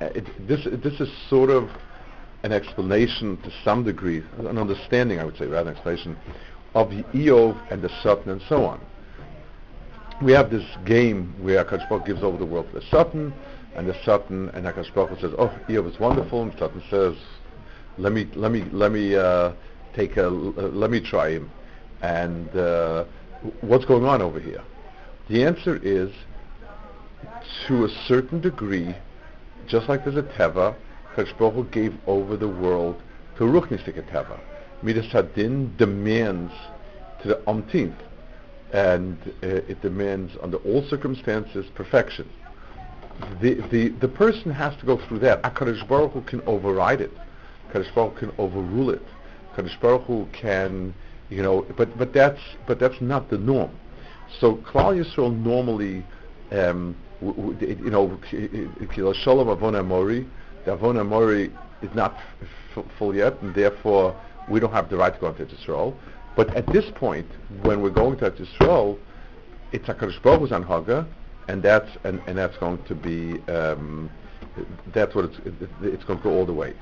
Uh, 0.00 0.06
it, 0.14 0.24
this, 0.46 0.66
this 0.82 1.00
is 1.00 1.10
sort 1.28 1.50
of 1.50 1.68
an 2.42 2.52
explanation 2.52 3.36
to 3.42 3.52
some 3.64 3.84
degree, 3.84 4.22
an 4.38 4.56
understanding, 4.56 5.18
I 5.18 5.24
would 5.24 5.36
say, 5.36 5.46
rather 5.46 5.70
an 5.70 5.76
explanation, 5.76 6.16
of 6.74 6.90
the 6.90 7.02
Eov 7.14 7.60
and 7.70 7.82
the 7.82 7.90
Satan 8.02 8.30
and 8.30 8.42
so 8.48 8.64
on. 8.64 8.80
We 10.20 10.32
have 10.32 10.50
this 10.50 10.64
game 10.84 11.34
where 11.40 11.64
Akash 11.64 12.06
gives 12.06 12.22
over 12.22 12.36
the 12.36 12.44
world 12.44 12.66
to 12.72 12.80
the 12.80 12.86
Satan, 12.90 13.32
and 13.76 13.88
the 13.88 13.94
Satan, 14.04 14.48
and 14.50 14.66
Akash 14.66 15.20
says, 15.20 15.32
oh, 15.38 15.56
Eov 15.68 15.92
is 15.92 16.00
wonderful, 16.00 16.42
and 16.42 16.52
Satan 16.54 16.82
says, 16.90 17.14
let 17.98 18.12
me, 18.12 18.28
let 18.34 18.50
me, 18.50 18.64
let 18.72 18.90
me 18.90 19.14
uh, 19.14 19.52
take 19.94 20.16
a, 20.16 20.26
uh, 20.26 20.30
let 20.30 20.90
me 20.90 21.00
try 21.00 21.30
him. 21.30 21.50
And 22.02 22.48
uh, 22.56 23.04
what's 23.60 23.84
going 23.84 24.04
on 24.04 24.20
over 24.20 24.40
here? 24.40 24.62
The 25.28 25.44
answer 25.44 25.78
is, 25.82 26.10
to 27.68 27.84
a 27.84 27.88
certain 28.06 28.40
degree, 28.40 28.96
just 29.68 29.88
like 29.88 30.04
there's 30.04 30.16
a 30.16 30.22
Teva, 30.22 30.74
Baruch 31.38 31.70
gave 31.70 31.94
over 32.06 32.36
the 32.36 32.48
world 32.48 33.00
to 33.36 33.44
Ruchnistik 33.44 34.00
Teva. 34.10 34.38
Midas 34.82 35.06
Hadin 35.12 35.76
demands 35.76 36.52
to 37.22 37.28
the 37.28 37.48
umpteenth, 37.48 37.96
and 38.72 39.16
uh, 39.42 39.46
it 39.46 39.80
demands 39.80 40.32
under 40.42 40.58
all 40.58 40.82
circumstances 40.88 41.66
perfection. 41.74 42.28
The, 43.40 43.54
the, 43.70 43.88
the 43.88 44.08
person 44.08 44.50
has 44.52 44.76
to 44.80 44.86
go 44.86 44.98
through 45.06 45.20
that. 45.20 45.42
HaKadosh 45.42 45.88
Baruch 45.88 46.12
Hu 46.12 46.20
can 46.22 46.40
override 46.42 47.00
it. 47.00 47.10
HaKadosh 47.70 47.94
Baruch 47.94 48.18
Hu 48.18 48.26
can 48.26 48.34
overrule 48.38 48.90
it. 48.90 49.02
HaKadosh 49.56 49.80
Baruch 49.80 50.02
Hu 50.02 50.26
can, 50.32 50.94
you 51.30 51.42
know, 51.42 51.66
but, 51.76 51.96
but, 51.98 52.12
that's, 52.12 52.40
but 52.66 52.78
that's 52.78 53.00
not 53.00 53.28
the 53.30 53.38
norm. 53.38 53.70
So 54.40 54.56
Klal 54.56 55.02
Yisrael 55.02 55.36
normally, 55.36 56.04
um, 56.52 56.94
w- 57.20 57.52
w- 57.54 57.76
you 57.82 59.00
know, 59.00 59.12
Shalom 59.14 59.48
Avon 59.48 59.86
Mori, 59.86 60.26
the 60.64 60.74
Avon 60.74 61.04
Mori 61.06 61.50
is 61.82 61.94
not 61.94 62.16
f- 62.76 62.84
full 62.98 63.14
yet, 63.14 63.40
and 63.40 63.54
therefore 63.54 64.14
we 64.48 64.60
don't 64.60 64.72
have 64.72 64.90
the 64.90 64.96
right 64.96 65.12
to 65.12 65.20
go 65.20 65.28
into 65.28 65.48
Israel. 65.54 65.98
But 66.38 66.54
at 66.54 66.68
this 66.68 66.84
point, 66.94 67.26
when 67.62 67.82
we're 67.82 67.90
going 67.90 68.16
to 68.18 68.32
Israel, 68.32 68.96
it's 69.72 69.88
HaKadosh 69.88 70.22
Baruch 70.22 70.42
Hu's 70.42 70.50
Anhaga, 70.50 71.04
and 71.48 71.60
that's 71.60 71.90
and, 72.04 72.20
and 72.28 72.38
that's 72.38 72.56
going 72.58 72.80
to 72.84 72.94
be 72.94 73.40
um, 73.50 74.08
that's 74.94 75.16
what 75.16 75.24
it's 75.24 75.38
it, 75.44 75.68
it's 75.82 76.04
going 76.04 76.20
to 76.20 76.22
go 76.22 76.30
all 76.30 76.46
the 76.46 76.54
way. 76.54 76.74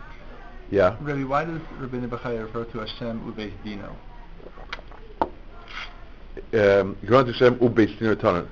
Yeah. 0.70 0.98
Rabbi, 1.00 1.24
why 1.24 1.46
does 1.46 1.62
Rabbi 1.80 1.96
Bechaya 2.04 2.44
refer 2.44 2.66
to 2.66 2.80
Hashem 2.80 3.32
Ubeis 3.32 3.54
Dino? 3.64 3.96
Um, 6.52 6.98
Hashem 7.00 7.54
Ubeis 7.60 7.98
Dino 7.98 8.14
Tanan. 8.14 8.48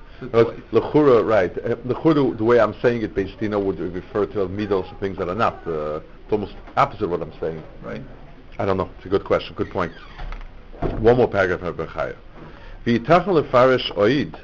Lechura, 0.71 1.23
right. 1.23 1.55
Uh, 1.59 1.75
Lechura, 1.85 2.35
the 2.35 2.43
way 2.43 2.59
I'm 2.59 2.73
saying 2.81 3.03
it, 3.03 3.13
Beis 3.13 3.39
Dino 3.39 3.59
would 3.59 3.79
refer 3.79 4.25
to 4.25 4.47
middles 4.47 4.87
and 4.89 4.99
things 4.99 5.19
that 5.19 5.29
are 5.29 5.35
not. 5.35 5.67
Uh, 5.67 5.97
it's 5.97 6.31
almost 6.31 6.55
opposite 6.75 7.03
of 7.03 7.11
what 7.11 7.21
I'm 7.21 7.39
saying. 7.39 7.61
Right. 7.83 8.01
I 8.57 8.65
don't 8.65 8.77
know. 8.77 8.89
It's 8.97 9.05
a 9.05 9.09
good 9.09 9.23
question. 9.23 9.53
Good 9.53 9.69
point. 9.69 9.91
One 10.81 11.17
more 11.17 11.27
paragraph 11.27 11.61
of 11.61 11.77
Bechaya. 11.77 12.15
V'yitach 12.85 13.25
lefarish 13.25 13.91
oid, 13.95 14.39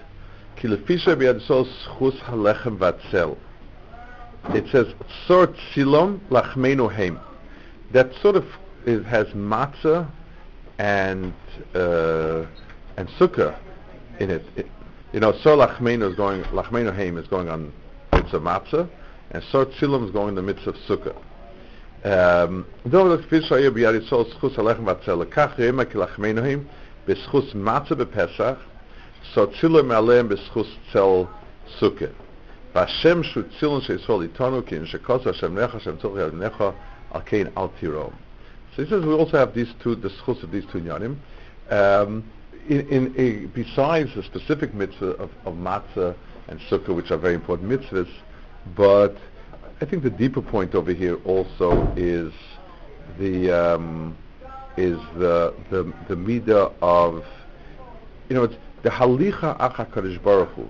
ki 0.55 0.67
lefisha 0.67 1.15
b'yadisol 1.15 1.67
schus 1.85 2.17
halechem 2.21 2.77
vatzel. 2.77 3.37
It 4.55 4.67
says, 4.71 4.87
Sor 5.27 5.47
tzilom 5.47 6.19
lachmenu 6.29 6.91
heim. 6.91 7.19
That 7.91 8.11
sort 8.21 8.35
of 8.35 8.45
it 8.85 9.03
has 9.03 9.27
matzah 9.27 10.09
and 10.79 11.33
uh, 11.75 12.45
and 12.97 13.07
sukkah 13.19 13.55
in 14.19 14.31
it. 14.31 14.45
it 14.55 14.67
you 15.13 15.19
know, 15.19 15.33
Sor 15.41 15.57
lachmenu 15.57 16.09
is 16.09 16.15
going, 16.15 16.43
lachmenu 16.45 16.95
heim 16.95 17.17
is 17.17 17.27
going 17.27 17.49
on 17.49 17.71
mitzvah 18.13 18.37
of 18.37 18.43
matzah, 18.43 18.89
and 19.31 19.43
Sor 19.51 19.65
tzilom 19.65 20.05
is 20.05 20.11
going 20.11 20.29
in 20.29 20.35
the 20.35 20.41
mitzvah 20.41 20.71
of 20.71 20.75
sukkah. 20.87 21.15
דוב 22.86 23.16
כפי 23.22 23.42
שהיה 23.42 23.70
ביד 23.70 23.94
ישראל 23.94 24.24
זכוס 24.30 24.58
הלחם 24.58 24.86
והצל, 24.86 25.14
לכך 25.14 25.50
ראימה 25.58 25.84
כי 25.84 25.98
לחמנוהם 25.98 26.64
בזכוס 27.06 27.54
מצה 27.54 27.94
בפסח, 27.94 28.54
סוצילו 29.34 29.84
מעליהם 29.84 30.28
בזכוס 30.28 30.66
צל 30.92 31.22
סוכה. 31.78 32.04
והשם 32.74 33.22
שהוא 33.22 33.44
צילון 33.60 33.80
של 33.80 33.94
ישראל 33.94 34.22
איתנו, 34.22 34.66
כי 34.66 34.78
נשקוס 34.78 35.26
השם 35.26 35.58
לך, 35.58 35.74
השם 35.74 35.96
צורך 35.96 36.20
ילנך, 36.20 36.64
על 37.10 37.20
כן 37.26 37.46
אל 37.58 37.66
תירום. 37.80 38.10
So 38.76 38.82
he 38.82 38.88
says 38.90 39.04
we 39.04 39.14
also 39.14 39.38
have 39.38 39.54
these 39.54 39.72
two, 39.82 39.94
the 39.94 40.10
schus 40.10 40.42
of 40.42 40.50
these 40.50 40.64
two 40.70 40.80
yanim. 40.80 41.16
Um, 41.70 42.22
in, 42.68 42.86
in 42.88 43.14
a, 43.16 43.46
besides 43.46 44.14
the 44.14 44.22
specific 44.22 44.74
mitzvah 44.74 45.12
of, 45.12 45.30
of 45.46 45.54
matzah 45.54 46.14
and 46.48 46.60
sukkah, 46.70 46.94
which 46.94 47.10
are 47.10 47.16
very 47.16 47.34
important 47.34 47.70
mitzvahs, 47.70 48.10
but 48.76 49.16
I 49.81 49.85
think 49.85 50.03
the 50.03 50.11
deeper 50.11 50.43
point 50.43 50.75
over 50.75 50.93
here 50.93 51.15
also 51.25 51.91
is 51.95 52.31
the 53.17 53.49
um, 53.51 54.15
is 54.77 54.99
the 55.17 55.55
the 55.71 55.91
the 56.07 56.15
midah 56.15 56.71
of 56.83 57.25
you 58.29 58.35
know 58.35 58.43
it's 58.43 58.55
the 58.83 58.91
halicha 58.91 59.57
acha 59.57 59.89
kadosh 59.89 60.21
baruch 60.21 60.49
hu. 60.49 60.69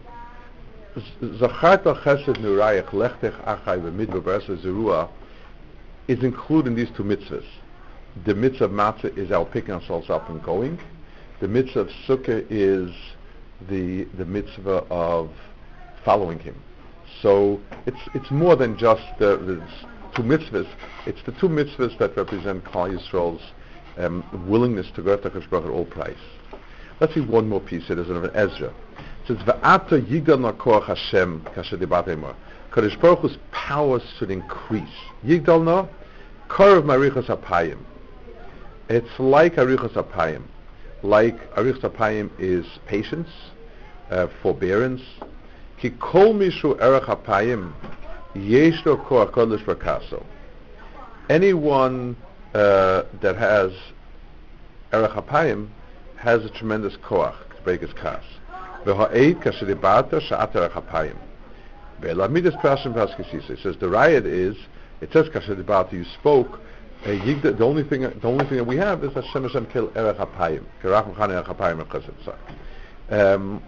Zachat 1.22 1.86
al 1.86 1.96
chesed 1.98 2.38
nurayach 2.38 2.92
lechtech 2.92 3.36
achai 3.44 3.82
v'midbar 3.82 4.22
b'rasa 4.22 4.58
zerua 4.64 5.10
is 6.08 6.24
included 6.24 6.70
in 6.70 6.76
these 6.76 6.90
two 6.96 7.04
mitzvahs. 7.04 7.46
The 8.24 8.34
mitzvah 8.34 8.66
of 8.66 8.72
matzah 8.72 9.18
is 9.18 9.30
our 9.32 9.46
picking 9.46 9.74
ourselves 9.74 10.10
up 10.10 10.30
and 10.30 10.42
going. 10.42 10.80
The 11.42 11.50
mitzvah 11.50 11.82
of 11.82 11.90
sukkah 12.08 12.46
is 12.50 12.96
the 13.68 14.06
the 14.18 14.26
mitzvah 14.26 14.86
of 14.90 15.32
following 16.06 16.40
him. 16.40 16.56
So 17.22 17.60
it's 17.86 18.00
it's 18.14 18.32
more 18.32 18.56
than 18.56 18.78
just 18.78 19.04
the, 19.20 19.38
the 19.38 19.64
two 20.16 20.24
mitzvahs. 20.24 20.68
It's 21.06 21.22
the 21.24 21.32
two 21.34 21.48
mitzvahs 21.48 21.98
that 22.00 22.18
represent 22.18 22.64
Klal 22.66 22.98
Yisrael's 22.98 23.42
um, 23.98 24.24
willingness 24.48 24.88
to 24.96 25.04
go 25.04 25.14
after 25.14 25.30
Hakadosh 25.30 25.66
at 25.66 25.70
all 25.70 25.86
price. 25.86 26.16
Let's 27.00 27.14
see 27.14 27.22
one 27.22 27.48
more 27.48 27.62
piece. 27.62 27.90
It 27.90 28.00
is 28.00 28.10
an 28.10 28.30
Ezra. 28.34 28.70
It 28.70 29.28
says, 29.28 29.38
"Va'ata 29.38 30.02
yigal 30.02 30.52
nakoach 30.52 30.86
Hashem 30.86 31.42
kasher 31.56 31.78
dibatema." 31.78 32.36
Kadosh 32.72 33.00
Baruch 33.02 33.20
Hu's 33.20 33.38
powers 33.52 34.04
should 34.18 34.32
increase. 34.32 34.88
Yigdal 35.24 35.64
no, 35.64 35.90
karav 36.48 36.84
marichas 36.84 37.28
apayim. 37.28 37.80
It's 38.90 39.20
like 39.20 39.56
arichas 39.56 39.94
apayim. 39.94 40.44
Like 41.04 41.54
arichas 41.56 41.82
apayim 41.82 42.30
is 42.40 42.66
patience, 42.88 43.30
uh, 44.10 44.28
forbearance, 44.42 45.02
כי 45.81 45.91
כל 45.99 46.33
מישהו 46.35 46.75
ערך 46.79 47.11
אפיים, 47.11 47.71
יש 48.35 48.87
לו 48.87 49.05
כוח 49.05 49.31
קודש 49.31 49.61
וקאסו. 49.69 50.17
Anyone 51.29 52.15
uh, 52.55 52.57
that 53.23 53.37
has 53.37 53.73
ערך 54.93 55.17
אפיים 55.17 55.67
has 56.19 56.45
a 56.45 56.59
tremendous 56.59 56.97
koach 57.09 57.35
to 57.51 57.63
break 57.65 57.81
his 57.81 57.93
kas. 57.93 58.25
והעד 58.87 59.37
כאשר 59.41 59.67
דיברת 59.67 60.15
שעת 60.19 60.57
ערך 60.57 60.77
אפיים. 60.77 61.17
ולעמיד 62.01 62.47
פרשם 62.63 62.93
פסקסיסה. 62.93 63.53
It 63.53 63.59
says 63.59 63.77
the 63.81 63.89
riot 63.89 64.27
is, 64.27 64.57
it 65.03 65.13
says 65.13 65.29
כאשר 65.29 65.55
דיברת, 65.55 65.93
you 65.93 66.05
spoke, 66.21 66.59
uh, 67.05 67.09
the 67.09 67.65
only 67.65 67.85
thing 67.85 68.03
the 68.03 68.29
only 68.29 68.45
thing 68.47 68.57
that 68.57 68.67
we 68.67 68.77
have 68.77 69.05
is 69.05 69.13
Hashem 69.15 69.43
Hashem 69.45 69.67
kill 69.67 69.91
erech 69.95 70.17
apayim. 70.17 70.65
Kerach 70.83 71.15
mechan 71.15 71.31
erech 71.31 71.47
apayim 71.47 71.81
um, 73.11 73.63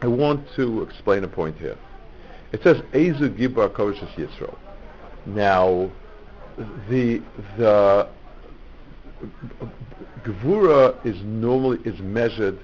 I 0.00 0.06
want 0.06 0.46
to 0.56 0.82
explain 0.82 1.24
a 1.24 1.28
point 1.28 1.58
here. 1.58 1.76
It 2.52 2.62
says 2.62 2.78
Ezu 2.92 3.36
Gibar 3.36 3.68
Kodesh 3.68 3.98
Yisrael. 4.14 4.56
Now, 5.26 5.90
the 6.88 7.20
the 7.56 8.08
Gevura 10.24 10.94
is 11.04 11.20
normally 11.22 11.78
is 11.84 11.98
measured 12.00 12.58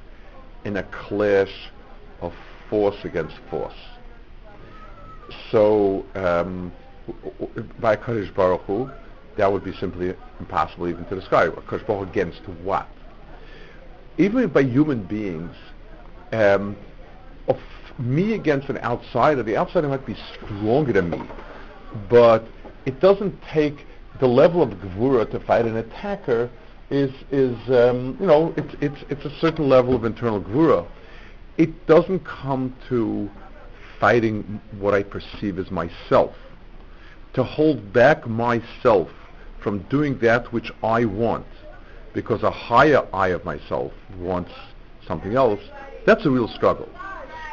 in 0.64 0.76
a 0.76 0.82
clash 0.84 1.70
of 2.20 2.32
force 2.70 3.04
against 3.04 3.36
force. 3.50 3.74
So 5.50 6.06
um, 6.14 6.72
by 7.80 7.96
Kodesh 7.96 8.32
Baruch 8.34 8.62
Hu, 8.62 8.90
that 9.36 9.52
would 9.52 9.64
be 9.64 9.74
simply 9.74 10.14
impossible 10.38 10.88
even 10.88 11.04
to 11.06 11.16
describe. 11.16 11.54
Kodesh 11.66 11.86
Baruch 11.86 12.08
against 12.08 12.42
what? 12.62 12.88
Even 14.18 14.48
by 14.48 14.62
human 14.62 15.02
beings, 15.02 15.54
um, 16.32 16.76
of 17.48 17.58
me 17.98 18.34
against 18.34 18.68
an 18.68 18.78
outsider, 18.78 19.42
the 19.42 19.56
outsider 19.56 19.88
might 19.88 20.06
be 20.06 20.16
stronger 20.34 20.92
than 20.92 21.10
me, 21.10 21.22
but 22.08 22.44
it 22.86 23.00
doesn't 23.00 23.36
take 23.52 23.86
the 24.20 24.26
level 24.26 24.62
of 24.62 24.70
gevura 24.70 25.28
to 25.30 25.40
fight 25.40 25.64
an 25.64 25.76
attacker 25.76 26.50
is 26.90 27.10
is 27.30 27.56
um, 27.68 28.16
you 28.20 28.26
know 28.26 28.54
it's 28.56 28.74
it's 28.80 29.04
it's 29.10 29.24
a 29.24 29.38
certain 29.40 29.68
level 29.68 29.94
of 29.94 30.04
internal 30.04 30.40
gevura. 30.40 30.86
It 31.56 31.86
doesn't 31.86 32.24
come 32.24 32.74
to 32.88 33.30
fighting 34.00 34.60
what 34.78 34.92
I 34.92 35.02
perceive 35.02 35.58
as 35.58 35.70
myself. 35.70 36.34
To 37.34 37.42
hold 37.44 37.92
back 37.92 38.26
myself 38.26 39.08
from 39.62 39.78
doing 39.88 40.18
that 40.18 40.52
which 40.52 40.70
I 40.82 41.04
want, 41.04 41.46
because 42.12 42.42
a 42.42 42.50
higher 42.50 43.06
I 43.12 43.28
of 43.28 43.44
myself 43.44 43.92
wants 44.18 44.52
something 45.06 45.34
else, 45.34 45.60
that's 46.06 46.26
a 46.26 46.30
real 46.30 46.48
struggle. 46.48 46.88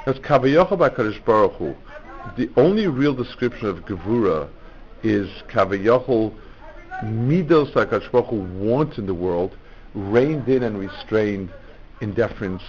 As 0.08 0.16
Kavayocha 0.16 0.80
by 0.80 0.90
Kadosh 0.90 1.24
Baruch 1.26 1.54
Hu, 1.54 1.76
the 2.36 2.50
only 2.58 2.88
real 2.88 3.14
description 3.14 3.68
of 3.68 3.86
Gevura 3.86 4.50
is 5.04 5.30
Kavayochel 5.48 6.34
midos 7.04 7.76
like 7.76 7.92
Baruch 7.92 8.26
Hu 8.26 8.38
wants 8.58 8.98
in 8.98 9.06
the 9.06 9.14
world, 9.14 9.56
reined 9.94 10.48
in 10.48 10.64
and 10.64 10.80
restrained 10.80 11.52
in 12.02 12.16
deference 12.16 12.64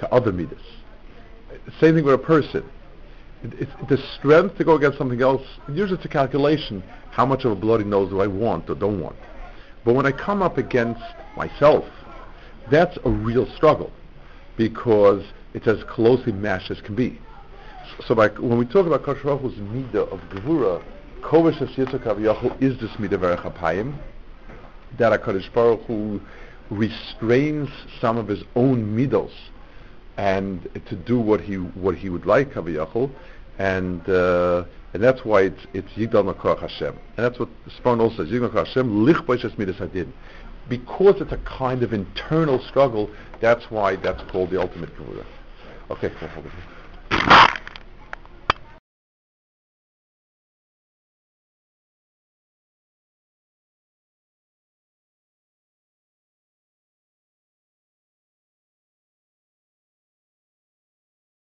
to 0.00 0.10
other 0.10 0.32
midas. 0.32 0.62
Same 1.78 1.94
thing 1.94 2.04
with 2.04 2.14
a 2.14 2.18
person. 2.18 2.64
It, 3.44 3.52
it's 3.60 3.72
the 3.90 3.98
strength 4.18 4.56
to 4.56 4.64
go 4.64 4.76
against 4.76 4.96
something 4.96 5.20
else. 5.20 5.42
Usually 5.68 5.98
it's 5.98 6.06
a 6.06 6.08
calculation. 6.08 6.82
How 7.10 7.26
much 7.26 7.44
of 7.44 7.52
a 7.52 7.56
bloody 7.56 7.84
nose 7.84 8.08
do 8.08 8.22
I 8.22 8.28
want 8.28 8.70
or 8.70 8.74
don't 8.74 8.98
want? 8.98 9.16
But 9.84 9.94
when 9.94 10.06
I 10.06 10.12
come 10.12 10.40
up 10.40 10.56
against 10.56 11.02
myself, 11.36 11.84
that's 12.70 12.96
a 13.04 13.10
real 13.10 13.46
struggle 13.56 13.92
because 14.56 15.22
it's 15.54 15.66
as 15.66 15.82
closely 15.84 16.32
matched 16.32 16.70
as 16.70 16.80
can 16.80 16.94
be. 16.94 17.18
So 18.06 18.14
by, 18.14 18.28
when 18.28 18.58
we 18.58 18.66
talk 18.66 18.86
about 18.86 19.02
Kosh 19.02 19.18
midah 19.18 20.12
of 20.12 20.20
Gevura, 20.30 20.82
Kovish 21.22 21.60
as 21.62 21.68
Yitzhak 21.70 22.62
is 22.62 22.78
this 22.78 22.90
midah 22.92 23.18
verechapayim, 23.18 23.94
that 24.98 25.20
HaKadosh 25.20 25.52
Baruch 25.52 25.82
Hu 25.86 26.20
restrains 26.70 27.68
some 28.00 28.18
of 28.18 28.28
his 28.28 28.44
own 28.54 28.94
middles 28.94 29.32
and 30.16 30.68
to 30.86 30.96
do 30.96 31.18
what 31.18 31.40
he 31.40 31.54
what 31.54 31.94
he 31.94 32.10
would 32.10 32.26
like 32.26 32.52
Kaviyachol, 32.52 33.10
and 33.58 34.06
uh, 34.08 34.64
and 34.92 35.02
that's 35.02 35.24
why 35.24 35.42
it's 35.42 35.66
it's 35.72 35.88
Yigdal 35.92 36.60
Hashem, 36.60 36.98
and 37.16 37.24
that's 37.24 37.38
what 37.38 37.48
Sforno 37.68 38.00
also 38.00 38.24
says 38.24 38.28
Yigdal 38.28 38.50
Makorach 38.50 38.66
Hashem 38.66 39.04
Lich 39.04 39.56
Midas 39.56 39.76
Hadin, 39.76 40.12
because 40.68 41.20
it's 41.20 41.32
a 41.32 41.38
kind 41.38 41.82
of 41.82 41.92
internal 41.92 42.60
struggle. 42.68 43.08
That's 43.40 43.70
why 43.70 43.96
that's 43.96 44.22
called 44.30 44.50
the 44.50 44.60
ultimate 44.60 44.94
Gevura. 44.96 45.24
Okay, 45.88 46.10
ich 46.14 47.47